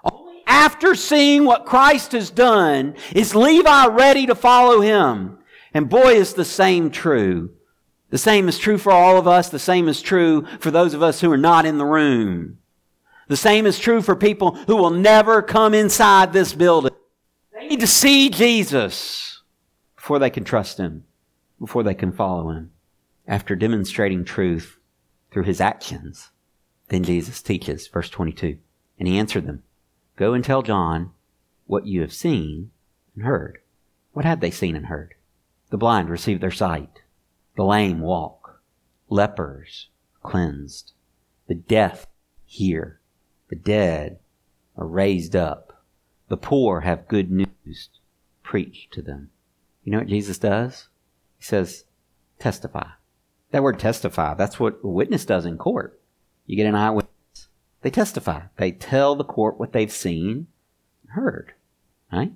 Only 0.04 0.42
after 0.48 0.96
seeing 0.96 1.46
what 1.46 1.68
Christ 1.68 2.14
has 2.14 2.32
done 2.32 2.96
is 3.14 3.36
Levi 3.36 3.88
ready 3.88 4.26
to 4.26 4.34
follow 4.34 4.82
him. 4.82 5.38
And 5.72 5.88
boy, 5.88 6.14
is 6.16 6.34
the 6.34 6.46
same 6.46 6.90
true. 6.90 7.52
The 8.10 8.18
same 8.18 8.48
is 8.48 8.58
true 8.58 8.80
for 8.80 8.92
all 8.92 9.18
of 9.18 9.28
us. 9.28 9.50
The 9.50 9.60
same 9.60 9.88
is 9.88 10.02
true 10.02 10.48
for 10.60 10.72
those 10.72 10.96
of 10.96 11.04
us 11.04 11.22
who 11.22 11.32
are 11.32 11.38
not 11.38 11.68
in 11.68 11.78
the 11.78 11.86
room. 11.86 12.58
The 13.28 13.38
same 13.38 13.66
is 13.66 13.80
true 13.80 14.02
for 14.02 14.16
people 14.16 14.56
who 14.68 14.76
will 14.76 14.90
never 14.90 15.42
come 15.42 15.74
inside 15.74 16.32
this 16.32 16.54
building. 16.54 16.94
They 17.54 17.68
need 17.68 17.80
to 17.82 17.88
see 17.88 18.30
Jesus 18.30 19.42
before 19.96 20.20
they 20.20 20.30
can 20.30 20.44
trust 20.44 20.78
Him, 20.78 21.04
before 21.60 21.84
they 21.84 21.94
can 21.94 22.12
follow 22.12 22.52
Him. 22.52 22.72
After 23.28 23.56
demonstrating 23.56 24.24
truth 24.24 24.78
through 25.32 25.44
His 25.44 25.60
actions, 25.60 26.30
then 26.88 27.04
Jesus 27.04 27.42
teaches, 27.42 27.88
verse 27.88 28.10
22. 28.10 28.58
And 28.98 29.08
He 29.08 29.18
answered 29.18 29.46
them, 29.46 29.64
Go 30.16 30.34
and 30.34 30.44
tell 30.44 30.62
John 30.62 31.12
what 31.66 31.86
you 31.86 32.02
have 32.02 32.14
seen 32.14 32.72
and 33.16 33.26
heard. 33.26 33.60
What 34.14 34.26
had 34.26 34.40
they 34.40 34.52
seen 34.52 34.76
and 34.76 34.86
heard? 34.86 35.16
The 35.70 35.78
blind 35.78 36.10
receive 36.10 36.40
their 36.40 36.52
sight. 36.52 37.02
The 37.58 37.66
lame 37.66 38.00
walk. 38.00 38.62
Lepers 39.10 39.90
cleansed. 40.24 40.94
The 41.48 41.56
deaf 41.56 42.08
hear. 42.46 43.02
The 43.50 43.56
dead 43.56 44.20
are 44.76 44.86
raised 44.86 45.36
up. 45.36 45.84
The 46.30 46.38
poor 46.38 46.82
have 46.82 47.08
good 47.08 47.32
news 47.32 47.90
preached 48.44 48.94
to 48.94 49.02
them. 49.02 49.30
You 49.84 49.92
know 49.92 50.00
what 50.00 50.08
Jesus 50.08 50.38
does? 50.38 50.90
He 51.38 51.46
says, 51.46 51.86
testify. 52.40 52.88
That 53.52 53.64
word 53.64 53.80
testify, 53.80 54.34
that's 54.34 54.60
what 54.60 54.80
a 54.84 54.88
witness 54.88 55.26
does 55.26 55.46
in 55.46 55.58
court. 55.58 56.00
You 56.46 56.58
get 56.58 56.68
an 56.68 56.76
eyewitness. 56.76 57.48
They 57.82 57.90
testify. 57.90 58.42
They 58.58 58.72
tell 58.72 59.16
the 59.16 59.24
court 59.24 59.60
what 59.60 59.72
they've 59.72 59.92
seen, 59.92 60.48
heard. 61.10 61.54
Right? 62.12 62.34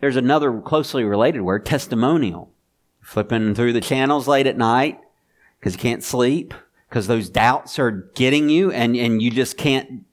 There's 0.00 0.16
another 0.16 0.60
closely 0.60 1.04
related 1.04 1.42
word, 1.42 1.64
testimonial. 1.64 2.52
Flipping 3.00 3.54
through 3.54 3.72
the 3.72 3.80
channels 3.80 4.28
late 4.28 4.46
at 4.46 4.58
night 4.58 5.00
because 5.58 5.72
you 5.74 5.78
can't 5.78 6.04
sleep 6.04 6.52
because 6.88 7.06
those 7.06 7.30
doubts 7.30 7.78
are 7.78 7.90
getting 7.90 8.50
you 8.50 8.70
and, 8.70 8.94
and 8.96 9.22
you 9.22 9.30
just 9.30 9.56
can't, 9.56 10.04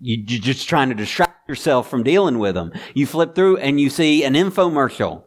you, 0.00 0.22
you're 0.26 0.40
just 0.40 0.68
trying 0.68 0.88
to 0.88 0.94
distract 0.94 1.48
yourself 1.48 1.88
from 1.88 2.02
dealing 2.02 2.38
with 2.38 2.54
them. 2.54 2.72
You 2.94 3.06
flip 3.06 3.34
through 3.34 3.58
and 3.58 3.80
you 3.80 3.90
see 3.90 4.24
an 4.24 4.34
infomercial. 4.34 5.24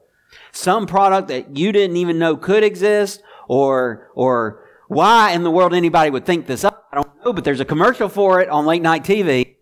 Some 0.51 0.85
product 0.85 1.29
that 1.29 1.57
you 1.57 1.71
didn't 1.71 1.97
even 1.97 2.19
know 2.19 2.37
could 2.37 2.63
exist 2.63 3.21
or, 3.47 4.09
or 4.15 4.63
why 4.87 5.31
in 5.31 5.43
the 5.43 5.51
world 5.51 5.73
anybody 5.73 6.09
would 6.09 6.25
think 6.25 6.47
this 6.47 6.63
up. 6.63 6.87
I 6.91 6.95
don't 6.97 7.25
know, 7.25 7.33
but 7.33 7.43
there's 7.43 7.59
a 7.59 7.65
commercial 7.65 8.09
for 8.09 8.41
it 8.41 8.49
on 8.49 8.65
late 8.65 8.81
night 8.81 9.03
TV. 9.03 9.55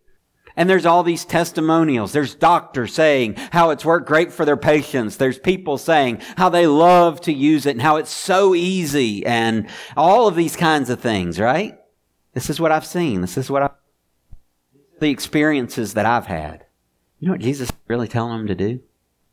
And 0.55 0.69
there's 0.69 0.85
all 0.85 1.03
these 1.03 1.23
testimonials. 1.23 2.11
There's 2.11 2.35
doctors 2.35 2.93
saying 2.93 3.35
how 3.51 3.69
it's 3.69 3.85
worked 3.85 4.07
great 4.07 4.33
for 4.33 4.43
their 4.43 4.57
patients. 4.57 5.15
There's 5.15 5.39
people 5.39 5.77
saying 5.77 6.21
how 6.35 6.49
they 6.49 6.67
love 6.67 7.21
to 7.21 7.33
use 7.33 7.65
it 7.65 7.71
and 7.71 7.81
how 7.81 7.95
it's 7.95 8.11
so 8.11 8.53
easy 8.53 9.25
and 9.25 9.69
all 9.95 10.27
of 10.27 10.35
these 10.35 10.57
kinds 10.57 10.89
of 10.89 10.99
things, 10.99 11.39
right? 11.39 11.77
This 12.33 12.49
is 12.49 12.59
what 12.59 12.71
I've 12.71 12.85
seen. 12.85 13.21
This 13.21 13.37
is 13.37 13.49
what 13.49 13.63
I, 13.63 13.69
the 14.99 15.09
experiences 15.09 15.93
that 15.93 16.05
I've 16.05 16.27
had. 16.27 16.65
You 17.19 17.27
know 17.27 17.33
what 17.33 17.41
Jesus 17.41 17.71
really 17.87 18.07
telling 18.07 18.37
them 18.37 18.47
to 18.47 18.55
do? 18.55 18.79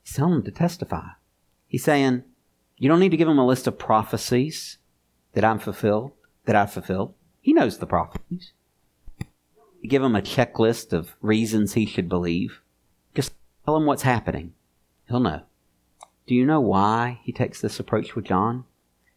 He's 0.03 0.15
telling 0.15 0.35
them 0.35 0.45
to 0.45 0.51
testify. 0.51 1.09
He's 1.67 1.85
saying, 1.85 2.25
you 2.77 2.89
don't 2.89 3.01
need 3.01 3.11
to 3.11 3.17
give 3.17 3.29
them 3.29 3.39
a 3.39 3.47
list 3.47 3.67
of 3.67 3.79
prophecies 3.79 4.79
that 5.33 5.45
I'm 5.45 5.59
fulfilled, 5.59 6.13
that 6.45 6.57
I've 6.57 6.73
fulfilled. 6.73 7.15
He 7.41 7.53
knows 7.53 7.79
the 7.79 7.87
prophecies 7.87 8.53
give 9.87 10.03
him 10.03 10.17
a 10.17 10.23
checklist 10.23 10.93
of 10.93 11.17
reasons 11.21 11.73
he 11.73 11.87
should 11.87 12.09
believe. 12.09 12.61
Just 13.15 13.33
tell 13.65 13.77
him 13.77 13.87
what's 13.87 14.03
happening. 14.03 14.55
He'll 15.09 15.21
know. 15.21 15.43
Do 16.27 16.35
you 16.35 16.45
know 16.45 16.61
why 16.61 17.21
he 17.23 17.33
takes 17.33 17.61
this 17.61 17.79
approach 17.79 18.15
with 18.15 18.25
John? 18.25 18.65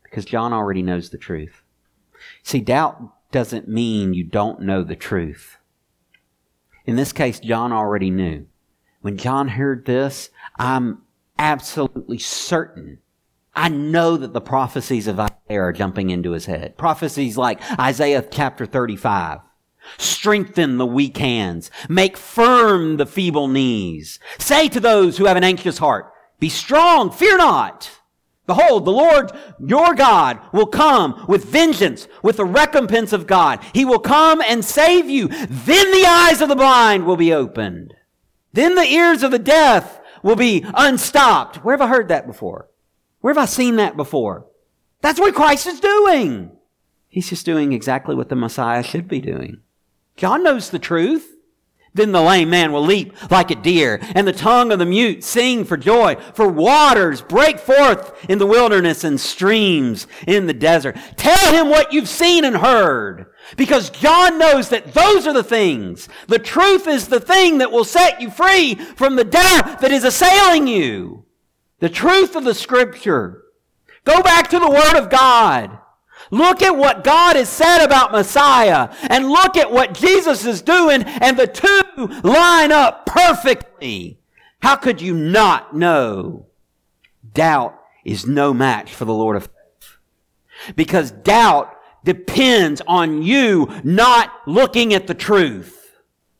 Because 0.04 0.26
John 0.26 0.54
already 0.54 0.82
knows 0.82 1.10
the 1.10 1.18
truth. 1.18 1.64
See, 2.44 2.60
doubt 2.60 3.02
doesn't 3.32 3.68
mean 3.68 4.14
you 4.14 4.24
don't 4.24 4.62
know 4.62 4.84
the 4.84 4.96
truth. 4.96 5.58
In 6.90 6.96
this 6.96 7.14
case, 7.14 7.40
John 7.40 7.72
already 7.72 8.10
knew. 8.10 8.48
When 9.02 9.16
John 9.16 9.50
heard 9.50 9.86
this, 9.86 10.32
I'm 10.58 11.04
absolutely 11.38 12.18
certain. 12.18 12.98
I 13.54 13.70
know 13.70 14.18
that 14.18 14.34
the 14.34 14.42
prophecies 14.42 15.06
of 15.06 15.20
Isaiah 15.20 15.62
are 15.62 15.72
jumping 15.72 16.10
into 16.10 16.32
his 16.32 16.48
head. 16.48 16.80
Prophecies 16.80 17.38
like 17.38 17.62
Isaiah 17.80 18.26
chapter 18.32 18.66
35. 18.66 19.38
Strengthen 20.00 20.80
the 20.80 20.86
weak 20.88 21.18
hands. 21.18 21.70
Make 21.90 22.18
firm 22.18 22.98
the 22.98 23.06
feeble 23.06 23.48
knees. 23.48 24.20
Say 24.40 24.68
to 24.70 24.80
those 24.80 25.20
who 25.20 25.26
have 25.26 25.38
an 25.38 25.44
anxious 25.44 25.78
heart, 25.78 26.12
be 26.40 26.50
strong, 26.50 27.12
fear 27.12 27.38
not. 27.38 27.99
Behold, 28.50 28.84
the 28.84 28.92
Lord 28.92 29.32
your 29.64 29.94
God 29.94 30.40
will 30.52 30.66
come 30.66 31.24
with 31.28 31.46
vengeance, 31.46 32.08
with 32.24 32.38
the 32.38 32.46
recompense 32.46 33.14
of 33.14 33.28
God. 33.28 33.64
He 33.76 33.86
will 33.86 34.00
come 34.00 34.42
and 34.42 34.66
save 34.66 35.08
you. 35.08 35.28
Then 35.28 35.92
the 35.92 36.08
eyes 36.08 36.42
of 36.42 36.50
the 36.50 36.56
blind 36.56 37.06
will 37.06 37.16
be 37.16 37.32
opened. 37.32 37.94
Then 38.52 38.74
the 38.74 38.88
ears 38.88 39.22
of 39.22 39.30
the 39.30 39.38
deaf 39.38 40.02
will 40.24 40.36
be 40.36 40.66
unstopped. 40.74 41.58
Where 41.58 41.78
have 41.78 41.82
I 41.88 41.94
heard 41.94 42.08
that 42.08 42.26
before? 42.26 42.68
Where 43.22 43.32
have 43.32 43.44
I 43.44 43.46
seen 43.46 43.76
that 43.76 43.96
before? 43.96 44.48
That's 45.02 45.20
what 45.20 45.36
Christ 45.36 45.68
is 45.68 45.80
doing. 45.80 46.52
He's 47.08 47.30
just 47.30 47.46
doing 47.46 47.72
exactly 47.72 48.16
what 48.16 48.30
the 48.30 48.36
Messiah 48.36 48.82
should 48.82 49.08
be 49.08 49.22
doing. 49.22 49.62
John 50.16 50.42
knows 50.42 50.72
the 50.72 50.80
truth. 50.80 51.36
Then 52.00 52.14
the 52.14 52.22
lame 52.22 52.50
man 52.50 52.72
will 52.72 52.86
leap 52.86 53.30
like 53.30 53.52
a 53.52 53.56
deer, 53.56 54.00
and 54.16 54.26
the 54.26 54.32
tongue 54.32 54.72
of 54.72 54.80
the 54.80 54.86
mute 54.86 55.22
sing 55.22 55.66
for 55.66 55.76
joy. 55.76 56.16
For 56.34 56.48
waters 56.48 57.22
break 57.22 57.60
forth 57.60 58.14
in 58.30 58.40
the 58.40 58.46
wilderness 58.46 59.04
and 59.04 59.20
streams 59.20 60.08
in 60.26 60.48
the 60.48 60.54
desert. 60.54 60.98
Tell 61.18 61.54
him 61.54 61.70
what 61.70 61.92
you've 61.92 62.08
seen 62.08 62.46
and 62.46 62.56
heard. 62.56 63.26
Because 63.58 63.90
John 63.90 64.40
knows 64.40 64.70
that 64.70 64.94
those 64.94 65.28
are 65.28 65.34
the 65.34 65.44
things. 65.44 66.08
The 66.28 66.40
truth 66.40 66.88
is 66.88 67.10
the 67.10 67.20
thing 67.20 67.58
that 67.58 67.74
will 67.74 67.84
set 67.84 68.22
you 68.22 68.32
free 68.32 68.76
from 68.76 69.18
the 69.18 69.26
doubt 69.26 69.82
that 69.82 69.92
is 69.92 70.06
assailing 70.06 70.68
you. 70.68 71.26
The 71.80 71.90
truth 71.90 72.38
of 72.38 72.46
the 72.46 72.56
scripture. 72.56 73.44
Go 74.06 74.22
back 74.22 74.50
to 74.52 74.60
the 74.60 74.72
Word 74.72 74.96
of 74.96 75.10
God. 75.10 75.80
Look 76.32 76.62
at 76.62 76.76
what 76.76 77.04
God 77.04 77.36
has 77.36 77.50
said 77.50 77.84
about 77.84 78.12
Messiah 78.12 78.90
and 79.04 79.30
look 79.30 79.58
at 79.58 79.72
what 79.72 79.94
Jesus 79.94 80.46
is 80.46 80.62
doing 80.62 81.04
and 81.04 81.38
the 81.38 81.48
two 81.48 81.82
line 82.08 82.72
up 82.72 83.06
perfectly. 83.06 84.20
How 84.62 84.76
could 84.76 85.02
you 85.02 85.14
not 85.14 85.76
know? 85.76 86.48
Doubt 87.34 87.80
is 88.04 88.26
no 88.26 88.54
match 88.54 88.94
for 88.94 89.06
the 89.06 89.14
Lord 89.14 89.36
of 89.36 89.44
faith. 89.44 90.76
Because 90.76 91.12
doubt 91.12 91.76
depends 92.04 92.82
on 92.88 93.22
you 93.22 93.70
not 93.84 94.32
looking 94.48 94.94
at 94.94 95.08
the 95.08 95.14
truth. 95.14 95.98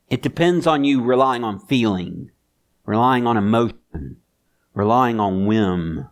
It 0.08 0.22
depends 0.22 0.66
on 0.66 0.84
you 0.84 1.02
relying 1.02 1.44
on 1.44 1.60
feeling, 1.60 2.30
relying 2.84 3.26
on 3.26 3.36
emotion, 3.36 4.16
relying 4.74 5.20
on 5.20 5.46
whim, 5.46 6.08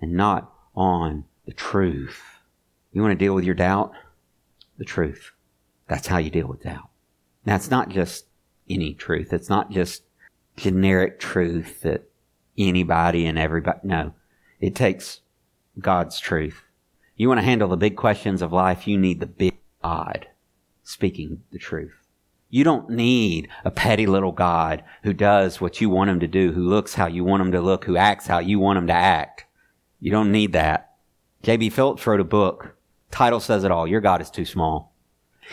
and 0.00 0.12
not 0.12 0.52
on 0.74 1.24
the 1.46 1.52
truth. 1.52 2.22
You 2.92 3.02
want 3.02 3.12
to 3.12 3.24
deal 3.24 3.34
with 3.34 3.44
your 3.44 3.54
doubt? 3.54 3.92
The 4.78 4.84
truth. 4.84 5.32
That's 5.88 6.06
how 6.06 6.18
you 6.18 6.30
deal 6.30 6.48
with 6.48 6.62
doubt. 6.62 6.88
Now, 7.44 7.56
it's 7.56 7.70
not 7.70 7.90
just 7.90 8.26
any 8.68 8.94
truth. 8.94 9.32
It's 9.32 9.48
not 9.48 9.70
just 9.70 10.02
generic 10.56 11.18
truth 11.18 11.82
that 11.82 12.08
anybody 12.56 13.26
and 13.26 13.38
everybody, 13.38 13.80
no. 13.82 14.14
It 14.60 14.74
takes 14.74 15.20
God's 15.78 16.18
truth. 16.18 16.62
You 17.16 17.28
want 17.28 17.38
to 17.38 17.44
handle 17.44 17.68
the 17.68 17.76
big 17.76 17.96
questions 17.96 18.42
of 18.42 18.52
life, 18.52 18.86
you 18.86 18.98
need 18.98 19.20
the 19.20 19.26
big 19.26 19.58
God 19.82 20.26
speaking 20.82 21.42
the 21.52 21.58
truth. 21.58 21.94
You 22.50 22.62
don't 22.62 22.90
need 22.90 23.48
a 23.64 23.70
petty 23.70 24.06
little 24.06 24.32
God 24.32 24.84
who 25.02 25.12
does 25.12 25.60
what 25.60 25.80
you 25.80 25.90
want 25.90 26.10
him 26.10 26.20
to 26.20 26.28
do, 26.28 26.52
who 26.52 26.68
looks 26.68 26.94
how 26.94 27.06
you 27.06 27.24
want 27.24 27.42
him 27.42 27.52
to 27.52 27.60
look, 27.60 27.84
who 27.84 27.96
acts 27.96 28.26
how 28.26 28.38
you 28.38 28.60
want 28.60 28.78
him 28.78 28.86
to 28.86 28.92
act. 28.92 29.44
You 30.00 30.12
don't 30.12 30.30
need 30.30 30.52
that. 30.52 30.92
J.B. 31.42 31.70
Phillips 31.70 32.06
wrote 32.06 32.20
a 32.20 32.24
book 32.24 32.76
Title 33.10 33.38
says 33.38 33.62
it 33.62 33.70
all. 33.70 33.86
Your 33.86 34.00
God 34.00 34.20
is 34.20 34.30
too 34.30 34.44
small. 34.44 34.92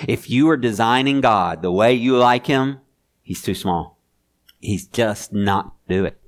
If 0.08 0.32
you 0.32 0.50
are 0.50 0.58
designing 0.58 1.22
God 1.22 1.62
the 1.62 1.72
way 1.72 1.94
you 1.94 2.18
like 2.18 2.48
him, 2.48 2.80
he's 3.22 3.42
too 3.42 3.56
small. 3.56 3.98
He's 4.60 4.88
just 4.88 5.34
not 5.34 5.74
do 5.88 6.06
it. 6.06 6.20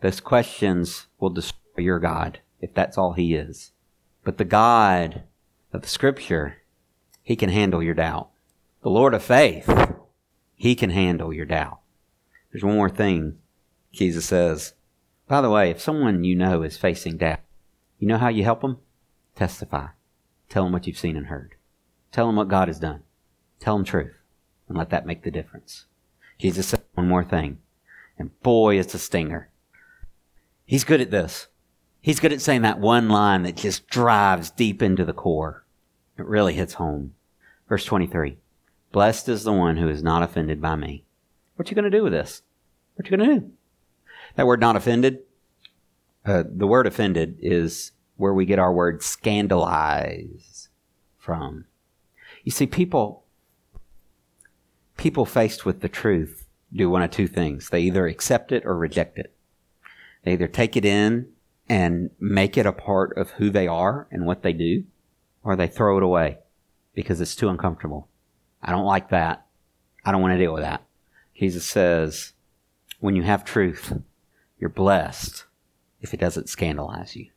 Those 0.00 0.20
questions 0.20 1.06
will 1.18 1.30
destroy 1.30 1.58
your 1.78 1.98
God 1.98 2.40
if 2.60 2.74
that's 2.74 2.98
all 2.98 3.12
he 3.12 3.34
is. 3.34 3.72
But 4.24 4.38
the 4.38 4.44
God 4.44 5.24
of 5.72 5.82
the 5.82 5.88
scripture, 5.88 6.58
he 7.22 7.36
can 7.36 7.50
handle 7.50 7.82
your 7.82 7.94
doubt. 7.94 8.30
The 8.82 8.90
Lord 8.90 9.14
of 9.14 9.22
faith, 9.22 9.68
he 10.54 10.74
can 10.74 10.90
handle 10.90 11.32
your 11.32 11.46
doubt. 11.46 11.80
There's 12.50 12.64
one 12.64 12.76
more 12.76 12.90
thing 12.90 13.38
Jesus 13.92 14.26
says. 14.26 14.74
By 15.28 15.40
the 15.40 15.50
way, 15.50 15.70
if 15.70 15.80
someone 15.80 16.24
you 16.24 16.34
know 16.34 16.62
is 16.62 16.76
facing 16.76 17.18
doubt, 17.18 17.40
you 17.98 18.06
know 18.06 18.18
how 18.18 18.28
you 18.28 18.44
help 18.44 18.60
them? 18.60 18.78
Testify. 19.34 19.88
Tell 20.48 20.64
them 20.64 20.72
what 20.72 20.86
you've 20.86 20.98
seen 20.98 21.16
and 21.16 21.26
heard. 21.26 21.56
Tell 22.12 22.26
them 22.26 22.36
what 22.36 22.48
God 22.48 22.68
has 22.68 22.78
done. 22.78 23.02
Tell 23.58 23.76
them 23.76 23.84
truth. 23.84 24.14
And 24.68 24.78
let 24.78 24.90
that 24.90 25.06
make 25.06 25.22
the 25.22 25.30
difference. 25.30 25.86
Jesus 26.38 26.68
said 26.68 26.82
one 26.94 27.08
more 27.08 27.24
thing. 27.24 27.58
And 28.18 28.38
boy, 28.42 28.78
it's 28.78 28.94
a 28.94 28.98
stinger. 28.98 29.50
He's 30.64 30.84
good 30.84 31.00
at 31.00 31.10
this. 31.10 31.48
He's 32.00 32.20
good 32.20 32.32
at 32.32 32.40
saying 32.40 32.62
that 32.62 32.78
one 32.78 33.08
line 33.08 33.42
that 33.42 33.56
just 33.56 33.88
drives 33.88 34.50
deep 34.50 34.82
into 34.82 35.04
the 35.04 35.12
core. 35.12 35.64
It 36.18 36.24
really 36.24 36.54
hits 36.54 36.74
home. 36.74 37.14
Verse 37.68 37.84
23. 37.84 38.38
Blessed 38.92 39.28
is 39.28 39.44
the 39.44 39.52
one 39.52 39.76
who 39.76 39.88
is 39.88 40.02
not 40.02 40.22
offended 40.22 40.60
by 40.60 40.76
me. 40.76 41.04
What 41.56 41.68
you 41.70 41.74
going 41.74 41.90
to 41.90 41.96
do 41.96 42.04
with 42.04 42.12
this? 42.12 42.42
What 42.94 43.10
you 43.10 43.16
going 43.16 43.28
to 43.28 43.40
do? 43.40 43.50
That 44.36 44.46
word 44.46 44.60
not 44.60 44.76
offended, 44.76 45.20
uh, 46.24 46.44
the 46.48 46.66
word 46.66 46.86
offended 46.86 47.38
is 47.40 47.92
where 48.16 48.34
we 48.34 48.44
get 48.46 48.58
our 48.58 48.72
word 48.72 49.02
scandalize 49.02 50.68
from. 51.18 51.66
You 52.42 52.50
see, 52.50 52.66
people, 52.66 53.24
people 54.96 55.26
faced 55.26 55.64
with 55.64 55.80
the 55.80 55.88
truth 55.88 56.46
do 56.72 56.90
one 56.90 57.02
of 57.02 57.10
two 57.10 57.26
things. 57.26 57.70
They 57.70 57.80
either 57.80 58.06
accept 58.06 58.52
it 58.52 58.64
or 58.64 58.76
reject 58.76 59.18
it. 59.18 59.34
They 60.24 60.32
either 60.32 60.48
take 60.48 60.76
it 60.76 60.84
in 60.84 61.28
and 61.68 62.10
make 62.20 62.56
it 62.56 62.66
a 62.66 62.72
part 62.72 63.16
of 63.16 63.30
who 63.30 63.50
they 63.50 63.66
are 63.66 64.06
and 64.10 64.26
what 64.26 64.42
they 64.42 64.52
do, 64.52 64.84
or 65.42 65.56
they 65.56 65.68
throw 65.68 65.96
it 65.96 66.02
away 66.02 66.38
because 66.94 67.20
it's 67.20 67.36
too 67.36 67.48
uncomfortable. 67.48 68.08
I 68.62 68.72
don't 68.72 68.84
like 68.84 69.10
that. 69.10 69.46
I 70.04 70.12
don't 70.12 70.22
want 70.22 70.34
to 70.34 70.38
deal 70.38 70.52
with 70.52 70.62
that. 70.62 70.84
Jesus 71.36 71.64
says, 71.64 72.32
when 73.00 73.14
you 73.14 73.22
have 73.22 73.44
truth, 73.44 73.92
you're 74.58 74.70
blessed 74.70 75.44
if 76.00 76.14
it 76.14 76.20
doesn't 76.20 76.48
scandalize 76.48 77.14
you. 77.14 77.30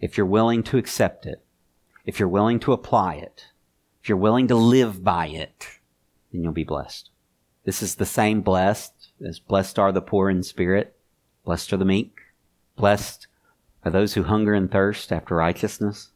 If 0.00 0.16
you're 0.16 0.26
willing 0.26 0.62
to 0.64 0.78
accept 0.78 1.26
it, 1.26 1.42
if 2.04 2.18
you're 2.18 2.28
willing 2.28 2.60
to 2.60 2.72
apply 2.72 3.14
it, 3.14 3.46
if 4.02 4.08
you're 4.08 4.18
willing 4.18 4.48
to 4.48 4.54
live 4.54 5.02
by 5.04 5.26
it, 5.28 5.79
then 6.32 6.42
you'll 6.42 6.52
be 6.52 6.64
blessed. 6.64 7.10
This 7.64 7.82
is 7.82 7.96
the 7.96 8.06
same 8.06 8.40
blessed 8.40 9.12
as 9.26 9.38
blessed 9.38 9.78
are 9.78 9.92
the 9.92 10.00
poor 10.00 10.30
in 10.30 10.42
spirit, 10.42 10.96
blessed 11.44 11.72
are 11.72 11.76
the 11.76 11.84
meek, 11.84 12.18
blessed 12.76 13.26
are 13.84 13.90
those 13.90 14.14
who 14.14 14.22
hunger 14.22 14.54
and 14.54 14.70
thirst 14.70 15.12
after 15.12 15.34
righteousness. 15.34 16.10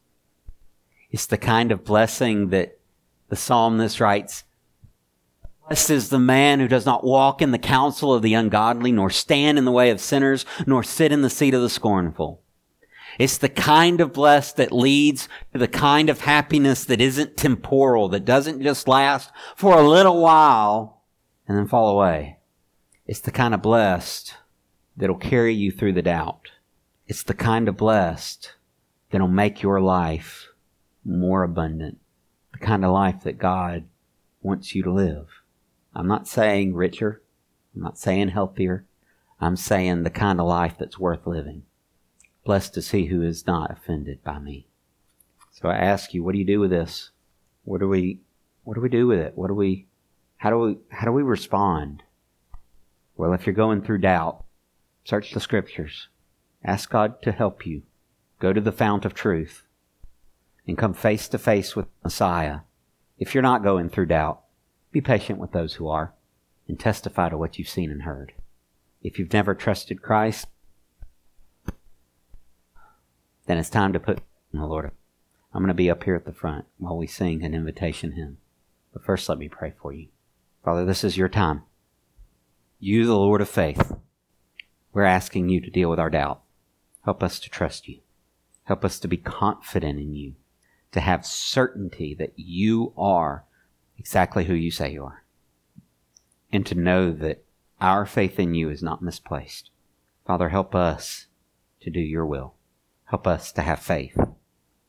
It's 1.11 1.27
the 1.27 1.37
kind 1.37 1.71
of 1.71 1.85
blessing 1.85 2.49
that 2.49 2.79
the 3.29 3.35
psalmist 3.35 3.99
writes, 3.99 4.43
Blessed 5.67 5.89
is 5.89 6.09
the 6.09 6.19
man 6.19 6.59
who 6.59 6.67
does 6.67 6.85
not 6.85 7.03
walk 7.03 7.41
in 7.41 7.51
the 7.51 7.57
counsel 7.57 8.13
of 8.13 8.21
the 8.21 8.35
ungodly, 8.35 8.91
nor 8.91 9.09
stand 9.09 9.57
in 9.57 9.65
the 9.65 9.71
way 9.71 9.89
of 9.89 9.99
sinners, 9.99 10.45
nor 10.67 10.83
sit 10.83 11.11
in 11.11 11.21
the 11.21 11.29
seat 11.29 11.55
of 11.55 11.61
the 11.61 11.69
scornful. 11.69 12.41
It's 13.17 13.37
the 13.37 13.49
kind 13.49 14.01
of 14.01 14.13
blessed 14.13 14.57
that 14.57 14.71
leads 14.71 15.29
to 15.53 15.59
the 15.59 15.67
kind 15.67 16.09
of 16.09 16.21
happiness 16.21 16.85
that 16.85 17.01
isn't 17.01 17.37
temporal, 17.37 18.09
that 18.09 18.25
doesn't 18.25 18.61
just 18.61 18.87
last 18.87 19.31
for 19.55 19.77
a 19.77 19.87
little 19.87 20.21
while 20.21 21.03
and 21.47 21.57
then 21.57 21.67
fall 21.67 21.89
away. 21.89 22.37
It's 23.05 23.21
the 23.21 23.31
kind 23.31 23.53
of 23.53 23.61
blessed 23.61 24.35
that'll 24.97 25.15
carry 25.15 25.53
you 25.53 25.71
through 25.71 25.93
the 25.93 26.01
doubt. 26.01 26.49
It's 27.07 27.23
the 27.23 27.33
kind 27.33 27.67
of 27.67 27.77
blessed 27.77 28.53
that'll 29.11 29.27
make 29.27 29.61
your 29.61 29.79
life 29.79 30.47
more 31.03 31.43
abundant. 31.43 31.99
The 32.53 32.59
kind 32.59 32.83
of 32.83 32.91
life 32.91 33.23
that 33.23 33.37
God 33.37 33.85
wants 34.41 34.73
you 34.73 34.83
to 34.83 34.91
live. 34.91 35.27
I'm 35.93 36.07
not 36.07 36.27
saying 36.27 36.73
richer. 36.73 37.21
I'm 37.75 37.81
not 37.81 37.97
saying 37.97 38.29
healthier. 38.29 38.85
I'm 39.39 39.55
saying 39.55 40.03
the 40.03 40.09
kind 40.09 40.39
of 40.39 40.47
life 40.47 40.75
that's 40.77 40.97
worth 40.97 41.27
living. 41.27 41.63
Blessed 42.45 42.77
is 42.77 42.91
he 42.91 43.07
who 43.07 43.23
is 43.23 43.47
not 43.47 43.71
offended 43.71 44.23
by 44.23 44.37
me. 44.37 44.67
So 45.51 45.67
I 45.67 45.75
ask 45.75 46.13
you, 46.13 46.23
what 46.23 46.33
do 46.33 46.37
you 46.37 46.45
do 46.45 46.59
with 46.59 46.69
this? 46.69 47.09
What 47.63 47.79
do 47.79 47.89
we, 47.89 48.19
what 48.63 48.75
do 48.75 48.81
we 48.81 48.89
do 48.89 49.07
with 49.07 49.19
it? 49.19 49.33
What 49.35 49.47
do 49.47 49.55
we, 49.55 49.87
how 50.37 50.51
do 50.51 50.59
we, 50.59 50.77
how 50.91 51.05
do 51.05 51.11
we 51.11 51.23
respond? 51.23 52.03
Well, 53.17 53.33
if 53.33 53.47
you're 53.47 53.55
going 53.55 53.81
through 53.81 53.97
doubt, 53.99 54.45
search 55.03 55.31
the 55.31 55.39
scriptures. 55.39 56.07
Ask 56.63 56.91
God 56.91 57.19
to 57.23 57.31
help 57.31 57.65
you. 57.65 57.81
Go 58.39 58.53
to 58.53 58.61
the 58.61 58.71
fount 58.71 59.05
of 59.05 59.15
truth 59.15 59.63
and 60.67 60.77
come 60.77 60.93
face 60.93 61.27
to 61.29 61.39
face 61.39 61.75
with 61.75 61.87
Messiah. 62.03 62.59
If 63.17 63.33
you're 63.33 63.41
not 63.41 63.63
going 63.63 63.89
through 63.89 64.07
doubt, 64.07 64.41
be 64.91 65.01
patient 65.01 65.39
with 65.39 65.51
those 65.51 65.75
who 65.75 65.87
are 65.87 66.13
and 66.67 66.79
testify 66.79 67.29
to 67.29 67.37
what 67.37 67.57
you've 67.57 67.69
seen 67.69 67.89
and 67.89 68.03
heard. 68.03 68.33
If 69.01 69.17
you've 69.17 69.33
never 69.33 69.55
trusted 69.55 70.01
Christ, 70.01 70.47
then 73.45 73.57
it's 73.57 73.69
time 73.69 73.93
to 73.93 73.99
put 73.99 74.19
the 74.51 74.65
Lord. 74.65 74.91
I'm 75.53 75.61
going 75.61 75.67
to 75.69 75.73
be 75.73 75.89
up 75.89 76.03
here 76.03 76.15
at 76.15 76.25
the 76.25 76.33
front 76.33 76.65
while 76.77 76.97
we 76.97 77.07
sing 77.07 77.43
an 77.43 77.53
invitation 77.53 78.13
hymn. 78.13 78.37
But 78.91 79.03
first, 79.03 79.29
let 79.29 79.37
me 79.37 79.47
pray 79.47 79.73
for 79.81 79.93
you. 79.93 80.07
Father, 80.63 80.85
this 80.85 81.03
is 81.03 81.17
your 81.17 81.29
time. 81.29 81.63
You, 82.79 83.05
the 83.05 83.15
Lord 83.15 83.41
of 83.41 83.49
faith, 83.49 83.93
we're 84.91 85.03
asking 85.03 85.49
you 85.49 85.61
to 85.61 85.69
deal 85.69 85.89
with 85.89 85.99
our 85.99 86.09
doubt. 86.09 86.41
Help 87.03 87.21
us 87.21 87.39
to 87.39 87.49
trust 87.49 87.87
you. 87.87 87.99
Help 88.63 88.83
us 88.83 88.99
to 88.99 89.07
be 89.07 89.17
confident 89.17 89.99
in 89.99 90.15
you, 90.15 90.33
to 90.91 90.99
have 90.99 91.25
certainty 91.25 92.15
that 92.15 92.33
you 92.35 92.93
are 92.97 93.43
exactly 93.97 94.45
who 94.45 94.53
you 94.53 94.71
say 94.71 94.91
you 94.91 95.03
are. 95.03 95.23
And 96.51 96.65
to 96.65 96.75
know 96.75 97.11
that 97.11 97.43
our 97.79 98.05
faith 98.05 98.39
in 98.39 98.55
you 98.55 98.69
is 98.69 98.81
not 98.81 99.01
misplaced. 99.01 99.69
Father, 100.25 100.49
help 100.49 100.73
us 100.73 101.27
to 101.81 101.89
do 101.89 101.99
your 101.99 102.25
will. 102.25 102.55
Help 103.05 103.27
us 103.27 103.51
to 103.51 103.61
have 103.61 103.79
faith 103.79 104.17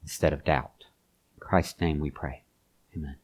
instead 0.02 0.32
of 0.32 0.44
doubt. 0.44 0.84
In 1.34 1.40
Christ's 1.40 1.80
name 1.80 2.00
we 2.00 2.10
pray. 2.10 2.44
Amen. 2.96 3.16